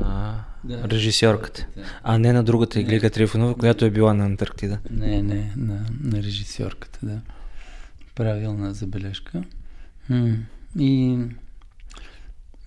[0.00, 0.88] На Да.
[0.88, 1.66] режисьорката.
[1.76, 1.82] Да.
[2.02, 4.78] А не на другата Иглика Трифонова, която е била на Антарктида.
[4.90, 7.20] Не, не, на, на режисьорката, да.
[8.14, 9.44] Правилна забележка.
[10.78, 11.18] И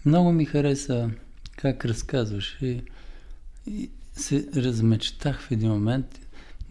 [0.06, 1.10] много ми хареса
[1.58, 2.82] как разказваше и
[4.14, 6.20] се размечтах в един момент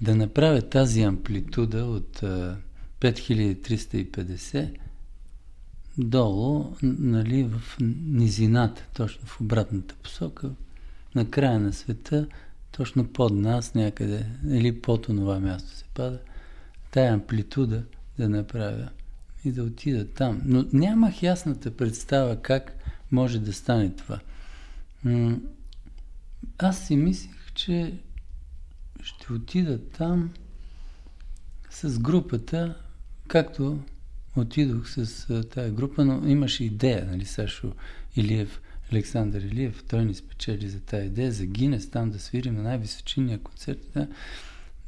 [0.01, 2.57] да направя тази амплитуда от а,
[3.01, 4.71] 5350
[5.99, 7.77] долу, нали, в
[8.07, 10.51] низината, точно в обратната посока,
[11.15, 12.27] на края на света,
[12.73, 16.19] точно под нас някъде, или под това място се пада,
[16.91, 17.83] тая амплитуда
[18.19, 18.89] да направя
[19.45, 20.43] и да отида там.
[20.45, 22.73] Но нямах ясната представа как
[23.11, 24.21] може да стане това.
[26.59, 27.95] Аз си мислех, че
[29.03, 30.31] ще отида там
[31.71, 32.75] с групата,
[33.29, 33.79] както
[34.37, 37.73] отидох с тая група, но имаше идея, нали, Сашо
[38.17, 38.61] Илиев,
[38.93, 43.39] Александър Илиев, той ни спечели за тая идея, за Гинес, там да свирим на най-височинния
[43.39, 43.91] концерт.
[43.95, 44.09] Да.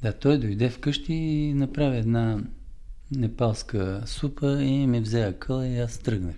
[0.02, 2.40] да, той дойде вкъщи и направи една
[3.10, 6.36] непалска супа и ми взе акъла и аз тръгнах.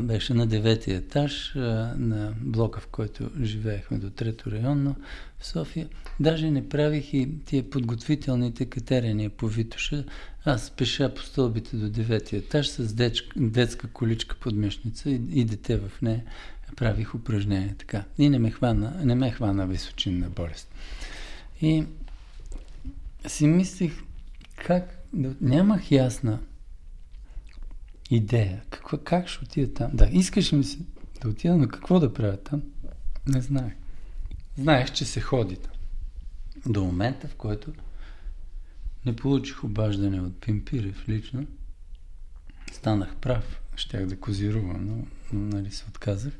[0.00, 1.60] Беше на деветия етаж а,
[1.98, 4.96] на блока, в който живеехме до трето районно
[5.38, 5.88] в София.
[6.20, 10.04] Даже не правих и тия подготвителните катерения по Витоша.
[10.44, 15.44] Аз пеша по стълбите до деветия етаж с деч, детска количка под мишница и, и
[15.44, 16.24] дете в нея
[16.76, 18.04] правих упражнения така.
[18.18, 20.74] И не ме хвана, не ме хвана височинна болест.
[21.60, 21.84] И
[23.26, 23.92] си мислих
[24.66, 24.98] как.
[25.40, 26.38] Нямах ясна
[28.10, 28.62] идея.
[28.70, 29.90] Какво, как ще отида там?
[29.94, 30.78] Да, искаше ми се
[31.22, 32.62] да отида, но какво да правя там?
[33.26, 33.72] Не знаех.
[34.58, 35.72] Знаех, че се ходи там.
[36.66, 37.72] До момента, в който
[39.06, 41.46] не получих обаждане от Пимпирев лично,
[42.72, 43.60] станах прав.
[43.76, 46.32] Щях да козирувам, но, но нали се отказах.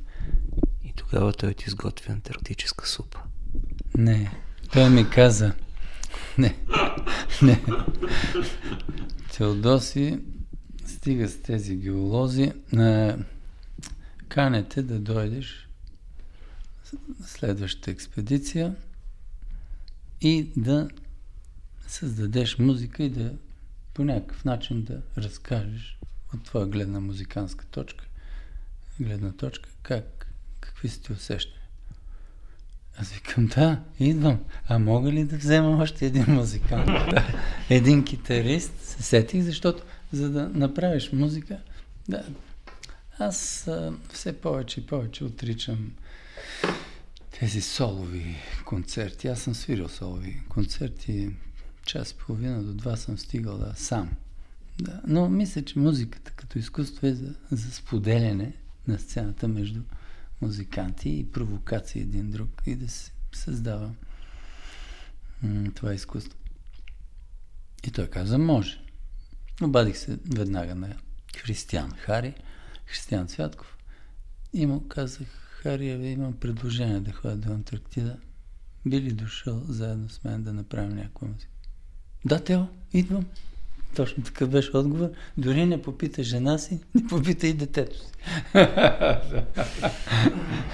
[0.83, 3.19] И тогава той ти изготви антарктическа супа.
[3.97, 4.31] Не,
[4.73, 5.53] той ми каза.
[6.37, 6.57] Не,
[7.41, 7.61] не.
[9.37, 10.19] Теодоси
[10.89, 12.51] стига с тези геолози.
[12.77, 13.17] А,
[14.27, 15.67] канете да дойдеш
[17.25, 18.75] следващата експедиция
[20.21, 20.89] и да
[21.87, 23.33] създадеш музика и да
[23.93, 25.99] по някакъв начин да разкажеш
[26.33, 28.05] от твоя гледна музикантска точка,
[28.99, 30.27] гледна точка, как,
[30.59, 31.59] какви си ти усещания.
[32.97, 34.39] Аз викам, да, идвам.
[34.67, 36.85] А мога ли да взема още един музикант?
[37.11, 37.27] да.
[37.69, 39.83] Един китарист, се сетих, защото
[40.13, 41.59] за да направиш музика,
[42.09, 42.25] да,
[43.19, 45.91] аз а, все повече и повече отричам
[47.39, 48.35] тези солови
[48.65, 49.27] концерти.
[49.27, 51.29] Аз съм свирил солови концерти,
[51.85, 54.11] час и половина до два съм стигал да, сам.
[54.81, 55.01] Да.
[55.07, 58.53] Но мисля, че музиката като изкуство е за, за споделяне
[58.87, 59.81] на сцената между
[60.41, 63.91] музиканти и провокация един друг и да се създава
[65.41, 66.39] м- това изкуство.
[67.87, 68.82] И той каза, може.
[69.63, 70.95] Обадих се веднага на
[71.37, 72.33] Християн Хари,
[72.85, 73.77] Християн Цвятков
[74.53, 75.27] и му казах,
[75.61, 78.17] Хари, имам предложение да ходя до Антарктида.
[78.85, 81.51] Би ли дошъл заедно с мен да направим някаква музика?
[82.25, 83.25] Да, Тео, идвам.
[83.95, 85.11] Точно така беше отговор.
[85.37, 88.11] Дори не попита жена си, не попита и детето си.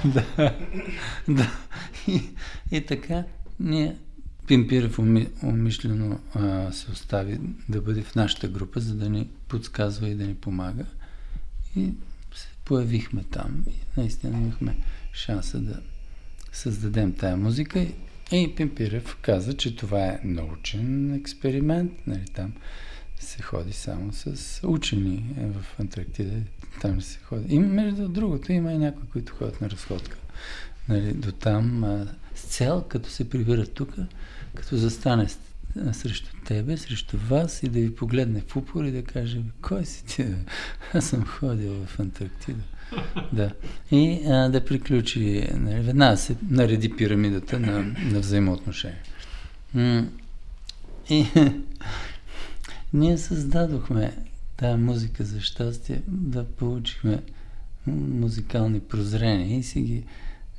[0.06, 0.56] да,
[1.28, 1.52] да.
[2.08, 2.30] И,
[2.72, 3.24] и така,
[3.60, 3.98] ние
[4.50, 7.40] Пимпирев уми, умишлено а, се остави
[7.70, 10.86] да бъде в нашата група, за да ни подсказва и да ни помага.
[11.76, 11.94] И
[12.36, 13.64] се появихме там.
[13.68, 14.78] И наистина имахме
[15.14, 15.82] шанса да
[16.52, 17.88] създадем тая музика.
[18.32, 21.92] И Пимпирев каза, че това е научен експеримент.
[22.08, 22.54] Нали, там
[23.20, 26.42] се ходи само с учени е, в Антарктида.
[26.82, 27.56] Там се ходи.
[27.56, 30.18] И между другото има и някои, които ходят на разходка.
[30.90, 33.96] Нали, до там а, с цел, като се прибират тук,
[34.56, 35.28] като застане
[35.92, 40.06] срещу тебе, срещу вас и да ви погледне в упор и да каже, кой си
[40.06, 40.26] ти?
[40.94, 42.64] Аз съм ходил в Антарктида.
[43.34, 43.52] да.
[43.92, 49.02] И а, да приключи, нали, веднага се нареди пирамидата на, на взаимоотношения.
[51.10, 51.26] И
[52.94, 54.18] ние създадохме
[54.58, 57.20] тази музика за щастие, да получихме
[57.88, 60.04] музикални прозрения и си ги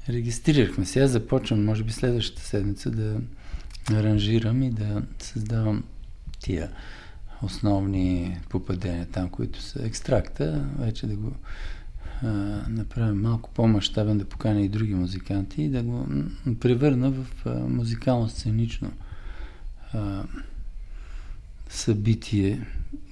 [0.08, 0.84] регистрирахме.
[0.84, 3.20] Сега започвам, може би следващата седмица, да
[3.92, 5.84] аранжирам и да създавам
[6.38, 6.70] тия
[7.42, 11.32] основни попадения там, които са екстракта, вече да го
[12.22, 12.26] а,
[12.68, 16.06] направим малко по-масштабен, да поканя и други музиканти и да го
[16.60, 17.26] превърна в
[17.68, 18.92] музикално-сценично
[21.68, 22.66] събитие,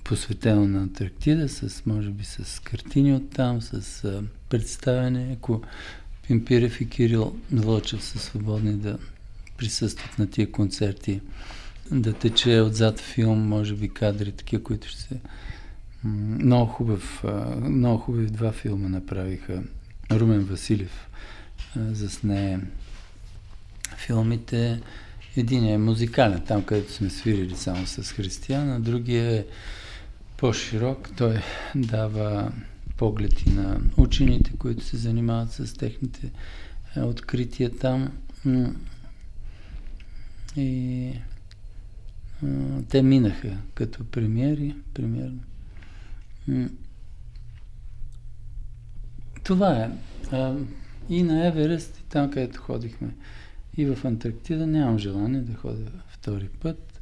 [0.04, 5.36] посветено на Антарктида, с, може би с картини от там, с а, представяне.
[5.38, 5.62] Ако
[6.26, 8.98] Пимпирев и Кирил Вълчев са свободни да
[9.58, 11.20] присъстват на тия концерти,
[11.90, 15.20] да тече отзад филм, може би кадри, такива, които ще се...
[16.04, 17.24] Много хубав,
[17.60, 19.62] много хубави два филма направиха
[20.12, 21.08] Румен Василев
[21.76, 22.60] засне
[23.96, 24.80] филмите.
[25.36, 29.44] Един е музикален, там където сме свирили само с християн, а другия е
[30.36, 31.08] по-широк.
[31.16, 31.42] Той
[31.74, 32.52] дава
[32.96, 36.30] погледи на учените, които се занимават с техните
[36.96, 38.12] открития там.
[40.58, 41.12] И
[42.44, 42.46] а,
[42.88, 45.40] те минаха като премиери, примерно.
[49.44, 49.90] Това е.
[50.32, 50.54] А,
[51.08, 53.14] и на Еверест, и там, където ходихме,
[53.76, 57.00] и в Антарктида, нямам желание да ходя втори път.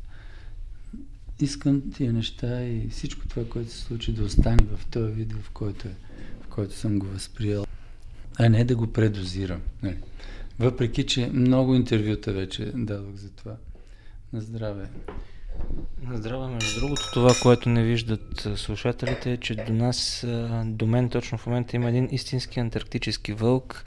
[1.40, 5.50] Искам тия неща и всичко това, което се случи, да остане в този вид, в
[5.50, 5.94] който, е,
[6.40, 7.66] в който съм го възприел,
[8.38, 9.60] а не да го предозирам.
[9.82, 9.96] Не.
[10.58, 13.56] Въпреки, че много интервюта вече дадох за това.
[14.32, 14.88] На здраве.
[16.02, 20.26] На здраве, между другото, това, което не виждат слушателите е, че до нас,
[20.64, 23.84] до мен точно в момента има един истински антарктически вълк,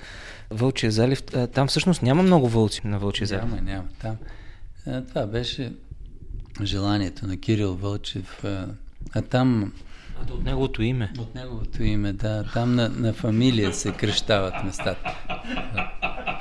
[0.52, 1.24] Вълчия залив.
[1.54, 3.44] Там всъщност няма много вълци на Вълчия залив.
[3.44, 3.88] Няма, няма.
[4.02, 4.18] Там.
[5.08, 5.74] Това беше
[6.64, 8.44] желанието на Кирил Вълчев.
[9.14, 9.74] А там
[10.32, 11.12] от неговото име.
[11.20, 12.44] От неговото име, да.
[12.54, 15.16] Там на, на фамилия се кръщават местата.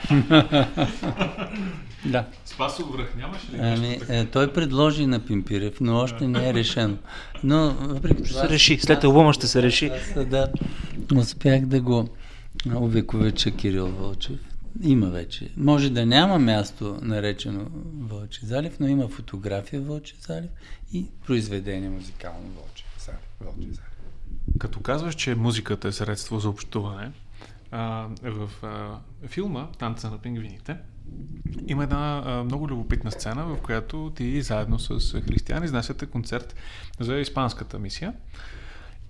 [2.05, 2.25] да.
[2.45, 3.59] Спасо връх нямаш ли?
[3.61, 6.97] Ами, е, той предложи на Пимпирев, но още не е решено.
[7.45, 8.41] Но въпреки това...
[8.41, 8.79] се реши.
[8.79, 9.91] След албума ще се реши.
[10.17, 10.49] Аз, да,
[11.17, 12.09] успях да го
[12.77, 14.39] увековеча Кирил Вълчев.
[14.83, 15.49] Има вече.
[15.57, 17.67] Може да няма място наречено
[18.01, 20.51] Вълчи залив, но има фотография Вълчи залив
[20.93, 22.68] и произведение музикално Вълчи.
[24.59, 27.13] Като казваш, че музиката е средство за общуване,
[27.71, 30.77] а, в а, филма Танца на пингвините
[31.67, 36.55] има една а, много любопитна сцена, в която ти заедно с християни изнасяте концерт
[37.01, 38.15] за испанската мисия.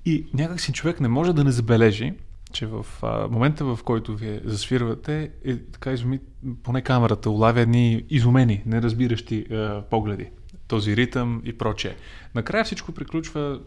[0.04, 2.14] И някак си човек не може да не забележи,
[2.52, 6.20] че в а, момента, в който вие засвирвате, е, така изуми,
[6.62, 10.30] поне камерата улавя едни изумени, неразбиращи а, погледи
[10.68, 11.96] този ритъм и прочее.
[12.34, 13.60] Накрая всичко приключва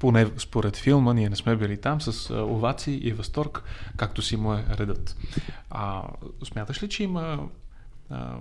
[0.00, 3.62] поне според филма, ние не сме били там, с овации и възторг,
[3.96, 5.16] както си му е редът.
[5.70, 6.02] А,
[6.44, 7.38] смяташ ли, че има
[8.10, 8.34] а,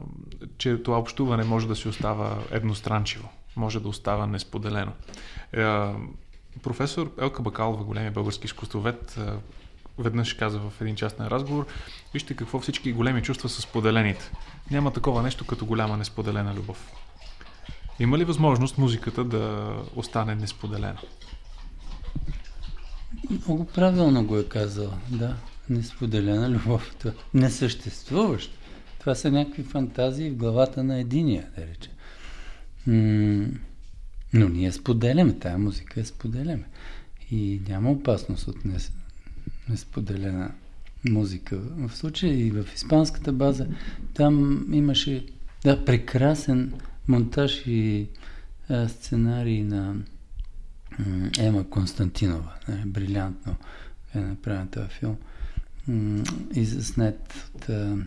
[0.57, 4.91] че това общуване може да си остава едностранчиво, може да остава несподелено.
[5.57, 5.93] А,
[6.63, 9.19] професор Елка Бакалова, големия български изкуствовед,
[9.97, 11.65] веднъж каза в един частен разговор,
[12.13, 14.31] вижте какво всички големи чувства са споделените.
[14.71, 16.91] Няма такова нещо като голяма несподелена любов.
[17.99, 20.97] Има ли възможност музиката да остане несподелена?
[23.29, 25.35] Много правилно го е казал, да.
[25.69, 26.95] Несподелена любов.
[27.33, 28.51] Не съществуващ.
[28.99, 31.89] Това са някакви фантазии в главата на единия, да рече.
[34.33, 36.63] но ние споделяме, тая музика е споделяме.
[37.31, 38.57] И няма опасност от
[39.69, 40.51] несподелена
[41.09, 41.57] музика.
[41.57, 43.67] В случая и в испанската база,
[44.13, 45.25] там имаше
[45.63, 46.73] да, прекрасен
[47.07, 48.07] монтаж и
[48.69, 49.95] а, сценарий на
[51.39, 52.53] Ема Константинова.
[52.67, 53.55] Не, брилянтно
[54.15, 55.17] е направен този филм.
[55.87, 56.23] М-
[56.55, 57.97] и заснет от а,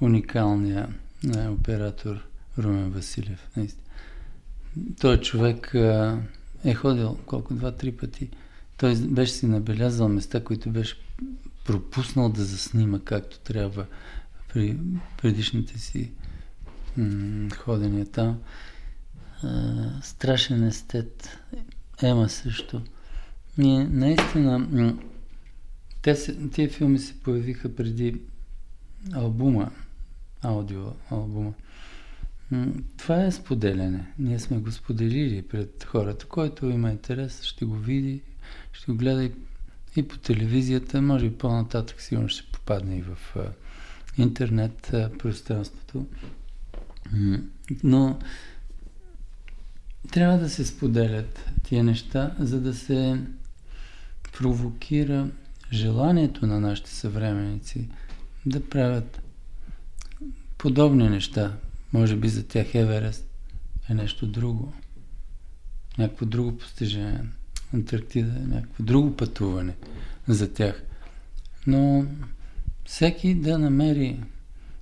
[0.00, 0.88] уникалния
[1.36, 2.26] а, оператор
[2.58, 3.50] Румен Василев.
[5.00, 6.18] Той човек а,
[6.64, 8.28] е ходил колко два-три пъти.
[8.76, 10.96] Той беше си набелязал места, които беше
[11.64, 13.86] пропуснал да заснима както трябва
[14.52, 14.78] при
[15.22, 16.10] предишните си
[16.96, 18.38] м- ходения там.
[19.42, 21.38] А, страшен естет.
[22.02, 22.82] Ема също.
[23.58, 24.96] И наистина,
[26.02, 26.14] те
[26.48, 28.20] тия филми се появиха преди
[29.12, 29.70] албума,
[30.42, 31.52] аудио албума.
[32.96, 34.12] Това е споделяне.
[34.18, 36.26] Ние сме го споделили пред хората.
[36.26, 38.22] Който има интерес, ще го види,
[38.72, 39.32] ще го гледа и,
[39.96, 41.02] и по телевизията.
[41.02, 43.52] Може и по-нататък сигурно ще попадне и в а,
[44.18, 46.06] интернет а, пространството.
[47.84, 48.18] Но
[50.06, 53.20] трябва да се споделят тия неща, за да се
[54.32, 55.28] провокира
[55.72, 57.88] желанието на нашите съвременници
[58.46, 59.22] да правят
[60.58, 61.56] подобни неща.
[61.92, 63.28] Може би за тях Еверест
[63.88, 64.72] е нещо друго.
[65.98, 67.24] Някакво друго постижение.
[67.74, 69.74] Антарктида е някакво друго пътуване
[70.28, 70.82] за тях.
[71.66, 72.06] Но
[72.84, 74.20] всеки да намери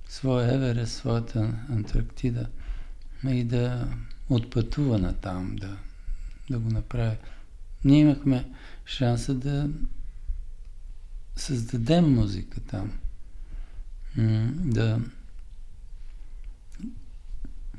[0.09, 2.47] своя Еверест, своята Антарктида
[3.27, 3.87] и да
[4.29, 5.77] отпътува на там, да,
[6.49, 7.17] да го направи.
[7.85, 8.51] Ние имахме
[8.85, 9.69] шанса да
[11.35, 12.91] създадем музика там.
[14.49, 14.99] Да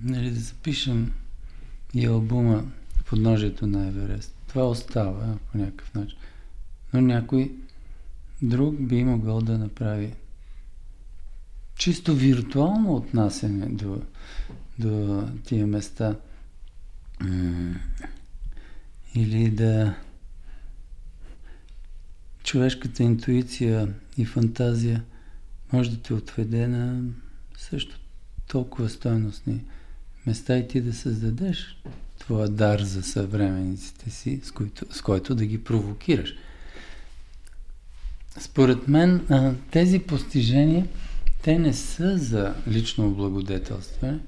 [0.02, 1.12] нали, да запишем
[1.94, 2.64] и албума
[2.96, 4.34] в подножието на Еверест.
[4.48, 6.18] Това остава по някакъв начин.
[6.92, 7.52] Но някой
[8.42, 10.14] друг би могъл да направи
[11.76, 14.02] чисто виртуално отнасяне до,
[14.78, 16.16] до тия места.
[19.14, 19.94] Или да
[22.42, 25.04] човешката интуиция и фантазия
[25.72, 27.02] може да те отведе на
[27.58, 27.98] също
[28.48, 29.64] толкова стойностни
[30.26, 31.82] места и ти да създадеш
[32.18, 36.34] твоя дар за съвременниците си, с, който, с който да ги провокираш.
[38.38, 39.26] Според мен
[39.70, 40.86] тези постижения
[41.42, 44.18] те не са за лично облагодетелстване,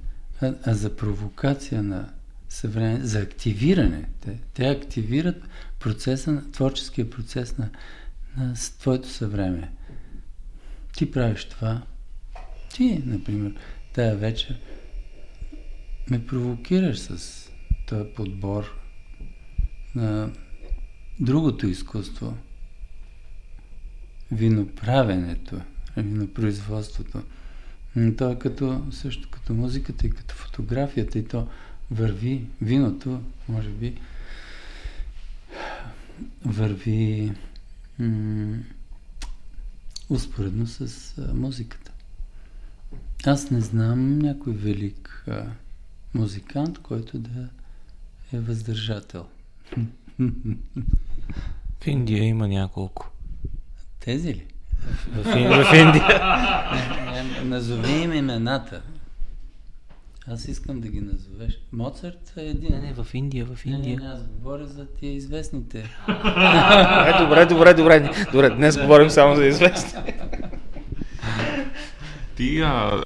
[0.40, 2.08] а, за провокация на
[2.48, 3.06] съвремен...
[3.06, 4.08] за активиране.
[4.20, 7.70] Те, те активират процеса, творческия процес на,
[8.36, 9.72] на твоето съвреме.
[10.96, 11.82] Ти правиш това.
[12.74, 13.54] Ти, например,
[13.92, 14.60] тая вечер
[16.10, 17.44] ме провокираш с
[17.88, 18.74] този подбор
[19.94, 20.32] на
[21.20, 22.36] другото изкуство.
[24.32, 25.60] Виноправенето,
[25.96, 27.22] винопроизводството.
[28.18, 31.48] То е като, също като музиката и като фотографията и то
[31.90, 34.00] върви, виното, може би,
[36.44, 37.32] върви
[37.98, 38.58] м-
[40.08, 41.92] успоредно с а, музиката.
[43.26, 45.46] Аз не знам някой велик а,
[46.14, 47.48] музикант, който да
[48.32, 49.26] е въздържател.
[51.80, 53.10] В Индия има няколко.
[54.00, 54.46] Тези ли?
[55.08, 56.20] В, в, в Индия.
[57.44, 58.82] Назови им имената.
[60.30, 61.60] Аз искам да ги назовеш.
[61.72, 62.70] Моцарт е един.
[62.70, 63.96] Не, не, в Индия, в Индия.
[63.96, 65.78] Не, не, аз говоря за тия известните.
[65.78, 68.10] Е, добре, добре, добре.
[68.32, 70.00] Добре, днес говорим само за известни.
[72.36, 73.04] Ти а,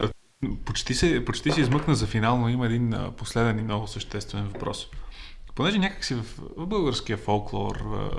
[0.64, 2.49] почти, се, почти се измъкна за финално.
[2.49, 4.89] Има един а, последен и много съществен въпрос.
[5.55, 6.23] Понеже някакси в,
[6.57, 8.11] в българския фолклор, а,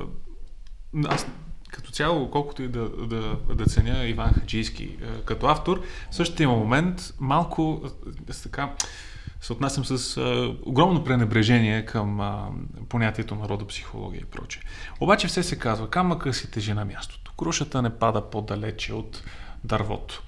[1.05, 1.27] аз
[1.73, 7.13] като цяло, колкото и да, да, да ценя Иван Хаджийски като автор, в същия момент
[7.19, 7.81] малко
[8.31, 8.73] с така
[9.43, 12.47] се отнасям с а, огромно пренебрежение към а,
[12.89, 14.61] понятието на родопсихология и прочее.
[14.99, 17.33] Обаче все се казва, камъка си тежи на мястото.
[17.37, 19.23] Крушата не пада по-далече от
[19.63, 20.23] дървото.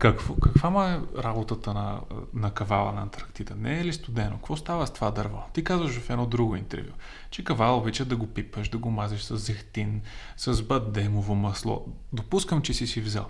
[0.00, 2.00] Какво, каква му е работата на,
[2.34, 3.54] на кавала на Антарктида?
[3.54, 4.36] Не е ли студено?
[4.36, 5.44] Какво става с това дърво?
[5.52, 6.92] Ти казваш в едно друго интервю,
[7.30, 10.00] че кавал обича да го пипаш, да го мазиш с зехтин,
[10.36, 11.86] с бадемово масло.
[12.12, 13.26] Допускам, че си си взел.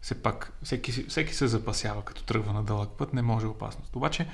[0.00, 3.96] Все пак, всеки, всеки се запасява, като тръгва на дълъг път, не може опасност.
[3.96, 4.26] Обаче,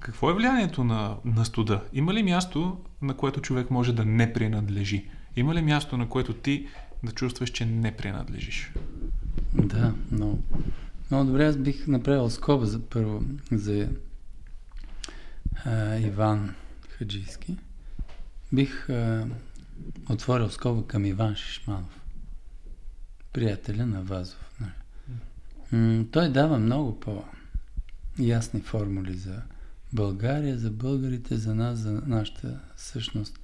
[0.00, 1.84] какво е влиянието на, на студа?
[1.92, 5.08] Има ли място, на което човек може да не принадлежи?
[5.36, 6.66] Има ли място, на което ти
[7.02, 8.72] да чувстваш, че не принадлежиш?
[9.54, 10.38] Да, но
[11.10, 11.46] много добре.
[11.46, 13.88] Аз бих направил скоба за първо за
[15.64, 16.54] а, Иван
[16.88, 17.56] Хаджийски.
[18.52, 19.26] Бих а,
[20.10, 22.00] отворил скоба към Иван Шишманов,
[23.32, 24.60] приятеля на Вазов.
[25.72, 29.42] М- той дава много по-ясни формули за
[29.92, 33.38] България, за българите, за нас, за нашата същност.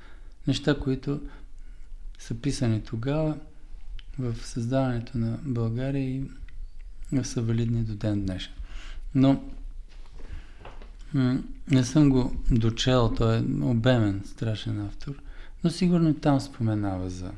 [0.46, 1.20] Неща, които
[2.18, 3.38] са писани тогава
[4.18, 6.30] в създаването на България и
[7.24, 8.52] са валидни до ден днешен.
[9.14, 9.42] Но
[11.70, 15.22] не съм го дочел, той е обемен, страшен автор,
[15.64, 17.32] но сигурно и там споменава за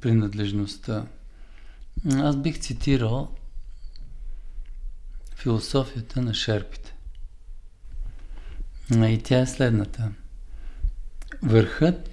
[0.00, 1.06] принадлежността.
[2.12, 3.36] Аз бих цитирал
[5.36, 6.94] философията на шерпите.
[8.92, 10.12] И тя е следната.
[11.42, 12.10] Върхът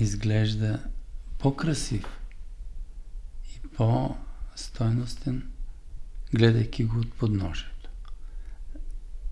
[0.00, 0.78] изглежда
[1.38, 2.06] по-красив
[3.54, 3.60] и
[4.54, 5.42] по-стойностен,
[6.34, 7.90] гледайки го от подножието.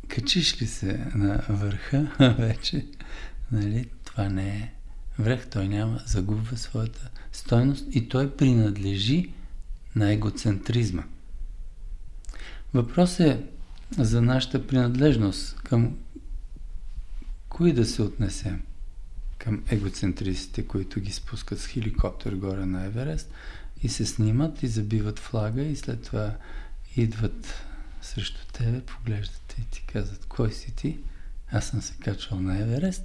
[0.09, 2.87] Качиш ли се на върха, вече,
[3.53, 4.73] нали, това не е
[5.19, 9.33] връх, той няма, загубва своята стойност и той принадлежи
[9.97, 11.03] на егоцентризма.
[12.75, 13.47] Въпрос е
[13.99, 15.99] за нашата принадлежност към
[17.49, 18.63] кои да се отнесем
[19.39, 23.31] към егоцентристите, които ги спускат с хеликоптер горе на Еверест
[23.83, 26.37] и се снимат и забиват флага и след това
[26.97, 27.55] идват
[28.03, 30.99] срещу тебе, поглеждат и ти казват, кой си ти?
[31.53, 33.05] Аз съм се качвал на Еверест.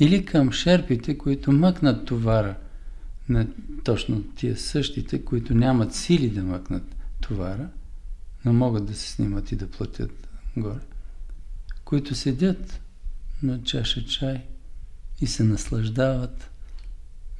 [0.00, 2.56] Или към шерпите, които мъкнат товара
[3.28, 3.46] на
[3.84, 7.68] точно тия същите, които нямат сили да мъкнат товара,
[8.44, 10.80] но могат да се снимат и да платят горе,
[11.84, 12.80] които седят
[13.42, 14.44] на чаша чай
[15.20, 16.50] и се наслаждават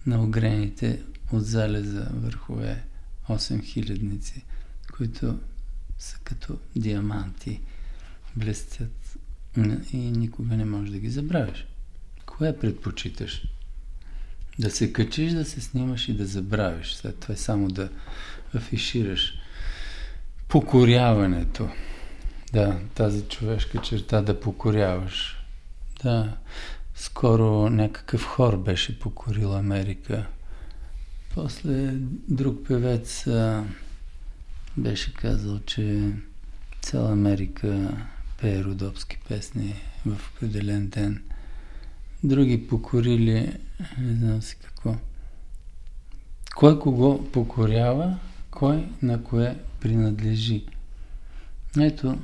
[0.07, 1.03] на огрените
[1.33, 2.85] от залеза върхове
[3.29, 4.45] 8 хилядници,
[4.97, 5.39] които
[5.99, 7.61] са като диаманти,
[8.37, 9.19] блестят
[9.93, 11.67] и никога не можеш да ги забравиш.
[12.27, 13.43] Кое предпочиташ?
[14.59, 16.95] Да се качиш, да се снимаш и да забравиш.
[16.95, 17.91] След това само да
[18.55, 19.35] афишираш
[20.49, 21.69] покоряването.
[22.53, 25.45] Да, тази човешка черта да покоряваш.
[26.03, 26.37] Да,
[26.95, 30.27] скоро някакъв хор беше покорил Америка.
[31.37, 31.93] После
[32.29, 33.65] друг певец а,
[34.77, 36.13] беше казал, че
[36.83, 37.97] цяла Америка
[38.41, 39.75] пее родопски песни
[40.07, 41.23] в определен ден.
[42.25, 43.53] Други покорили,
[43.99, 44.97] не знам си какво.
[46.57, 48.19] Кой кого покорява,
[48.51, 50.65] кой на кое принадлежи.
[51.81, 52.19] Ето,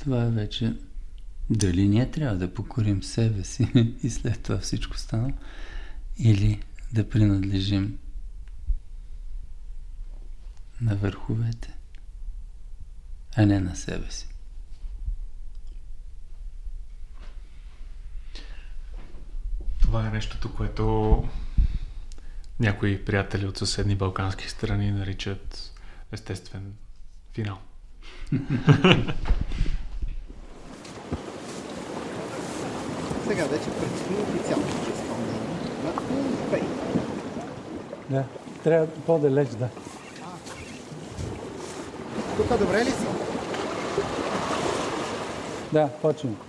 [0.00, 0.74] това е вече
[1.50, 3.68] дали ние трябва да покорим себе си
[4.02, 5.32] и след това всичко стана,
[6.18, 6.62] или
[6.92, 7.98] да принадлежим
[10.80, 11.74] на върховете,
[13.36, 14.28] а не на себе си.
[19.80, 21.24] Това е нещото, което
[22.60, 25.72] някои приятели от съседни балкански страни наричат
[26.12, 26.74] естествен
[27.32, 27.58] финал.
[33.28, 35.40] Сега вече предстои официалното изпълнение
[35.84, 35.92] на.
[38.10, 38.24] Да,
[38.64, 39.68] трябва по-далеч, да.
[42.38, 43.06] Тук добре ли си?
[45.72, 46.47] Да, почвам.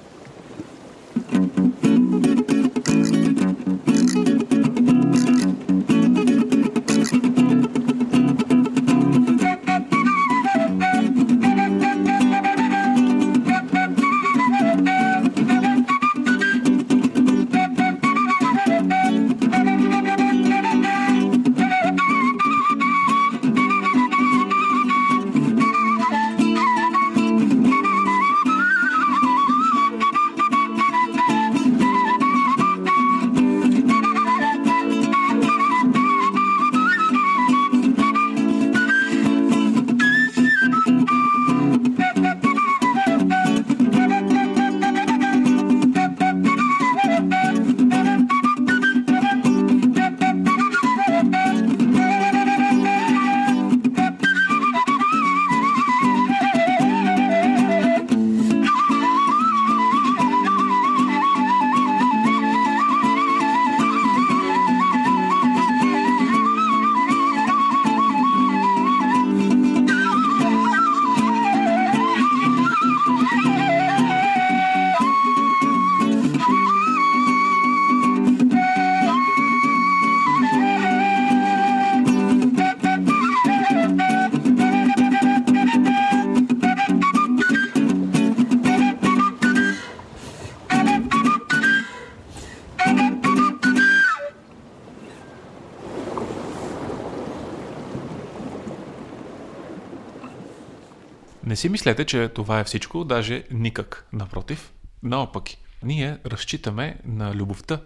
[101.59, 104.07] Си мислете, че това е всичко, даже никак.
[104.13, 105.57] Напротив, наопаки.
[105.83, 107.79] Ние разчитаме на любовта,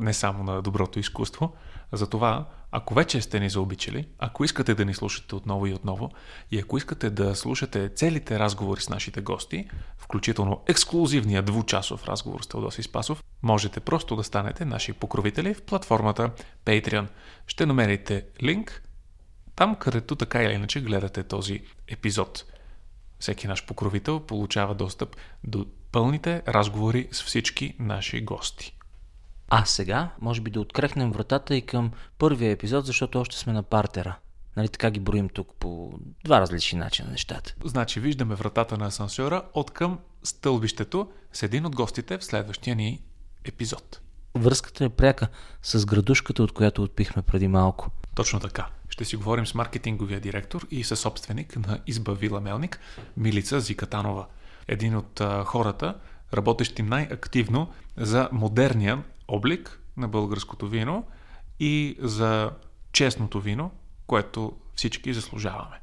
[0.00, 1.52] не само на доброто изкуство.
[1.92, 6.10] Затова, ако вече сте ни заобичали, ако искате да ни слушате отново и отново,
[6.50, 9.68] и ако искате да слушате целите разговори с нашите гости,
[9.98, 16.30] включително ексклюзивния двучасов разговор с Теодоси Спасов, можете просто да станете наши покровители в платформата
[16.66, 17.06] Patreon.
[17.46, 18.82] Ще намерите линк
[19.56, 22.44] там, където така или иначе гледате този епизод.
[23.18, 28.74] Всеки наш покровител получава достъп до пълните разговори с всички наши гости.
[29.48, 33.62] А сега, може би да открехнем вратата и към първия епизод, защото още сме на
[33.62, 34.18] партера.
[34.56, 35.92] Нали така ги броим тук по
[36.24, 37.54] два различни начина нещата.
[37.64, 43.02] Значи виждаме вратата на асансьора от към стълбището с един от гостите в следващия ни
[43.44, 44.00] епизод.
[44.34, 45.28] Връзката е пряка
[45.62, 47.90] с градушката, от която отпихме преди малко.
[48.14, 48.66] Точно така.
[48.98, 52.80] Ще си говорим с маркетинговия директор и със собственик на Изба Вила Мелник,
[53.16, 54.26] Милица Зикатанова.
[54.68, 55.94] Един от хората,
[56.34, 61.06] работещи най-активно за модерния облик на българското вино
[61.60, 62.50] и за
[62.92, 63.70] честното вино,
[64.06, 65.80] което всички заслужаваме.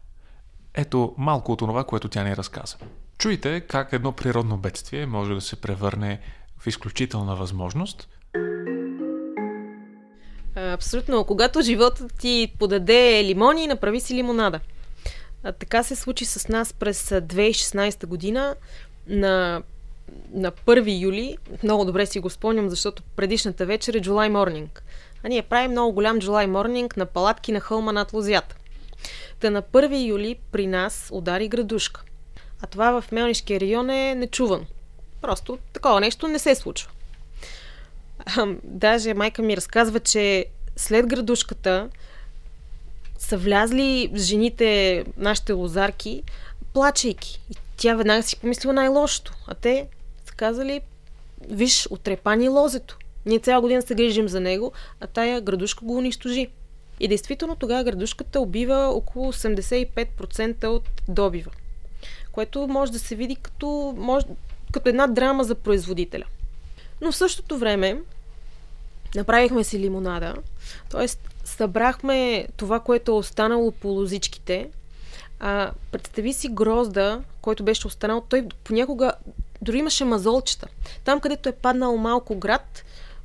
[0.74, 2.78] Ето малко от това, което тя ни разказа.
[3.18, 6.20] Чуйте как едно природно бедствие може да се превърне
[6.58, 8.08] в изключителна възможност.
[10.56, 11.24] Абсолютно.
[11.24, 14.60] Когато животът ти подаде лимони, направи си лимонада.
[15.44, 18.56] А, така се случи с нас през 2016 година
[19.08, 19.62] на,
[20.34, 21.38] на 1 юли.
[21.64, 24.80] Много добре си го спомням, защото предишната вечер е July Morning.
[25.24, 28.56] А ние правим много голям July Morning на палатки на хълма над Лозята.
[29.40, 32.04] Та на 1 юли при нас удари градушка.
[32.62, 34.66] А това в Мелнишкия район е нечувано.
[35.22, 36.92] Просто такова нещо не се случва.
[38.64, 40.46] Даже майка ми разказва, че
[40.76, 41.90] след градушката
[43.18, 46.24] са влязли жените, нашите лозарки,
[46.74, 47.42] плачейки.
[47.52, 49.34] И тя веднага си помислила най-лошото.
[49.48, 49.88] А те
[50.26, 50.82] са казали,
[51.50, 52.98] виж, отрепани лозето.
[53.26, 56.48] Ние цяла година се грижим за него, а тая градушка го унищожи.
[57.00, 61.52] И действително тогава градушката убива около 85% от добива.
[62.32, 64.26] Което може да се види като, може,
[64.72, 66.26] като една драма за производителя.
[67.02, 67.98] Но в същото време
[69.16, 70.36] направихме си лимонада,
[70.90, 71.08] т.е.
[71.44, 74.70] събрахме това, което е останало по лозичките.
[75.40, 79.12] А, представи си грозда, който беше останал, той понякога
[79.62, 80.68] дори имаше мазолчета.
[81.04, 82.84] Там, където е паднал малко град,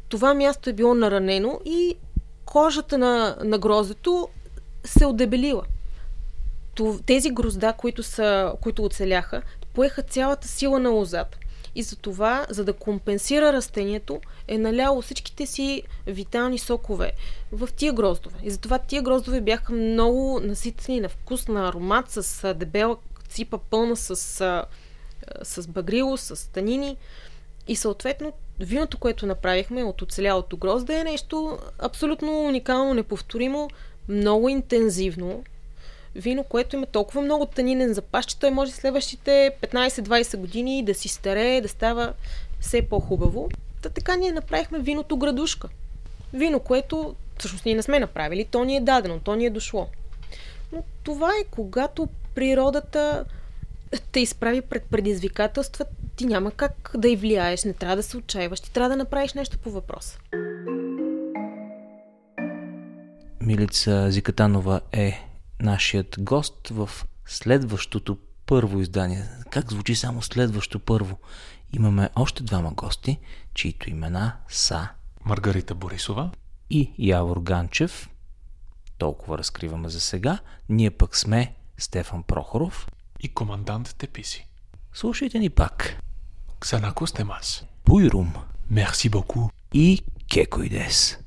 [0.08, 1.96] това място е било наранено и
[2.44, 4.28] кожата на, на гроздето
[4.84, 5.62] се отдебелила.
[7.06, 9.42] Тези грозда, които, са, които оцеляха,
[9.74, 11.38] поеха цялата сила на лозата.
[11.74, 17.12] И за това, за да компенсира растението, е наляло всичките си витални сокове
[17.52, 18.36] в тия гроздове.
[18.42, 22.96] И затова тия гроздове бяха много наситени на вкус, на аромат, с дебела
[23.28, 24.16] ципа пълна с,
[25.42, 26.96] с багрило, с танини.
[27.68, 33.70] И съответно, виното, което направихме от оцелялото грозде е нещо абсолютно уникално, неповторимо,
[34.08, 35.44] много интензивно,
[36.14, 41.08] вино, което има толкова много танинен запас, че той може следващите 15-20 години да си
[41.08, 42.12] старее, да става
[42.60, 43.48] все по-хубаво.
[43.82, 45.68] Та така ние направихме виното градушка.
[46.32, 49.88] Вино, което всъщност ние не сме направили, то ни е дадено, то ни е дошло.
[50.72, 53.24] Но това е когато природата
[54.12, 55.84] те изправи пред предизвикателства,
[56.16, 59.34] ти няма как да й влияеш, не трябва да се отчаиваш, ти трябва да направиш
[59.34, 60.18] нещо по въпроса.
[63.40, 65.29] Милица Зикатанова е
[65.60, 66.90] нашият гост в
[67.26, 69.28] следващото първо издание.
[69.50, 71.18] Как звучи само следващо първо?
[71.72, 73.18] Имаме още двама гости,
[73.54, 74.88] чието имена са
[75.24, 76.30] Маргарита Борисова
[76.70, 78.10] и Явор Ганчев.
[78.98, 80.38] Толкова разкриваме за сега.
[80.68, 82.88] Ние пък сме Стефан Прохоров
[83.20, 84.46] и командант Теписи.
[84.92, 86.02] Слушайте ни пак.
[86.60, 87.64] Ксанакос Темас.
[87.84, 88.34] Пуйрум.
[88.70, 89.48] Мерси боку.
[89.72, 91.19] И Кекойдес.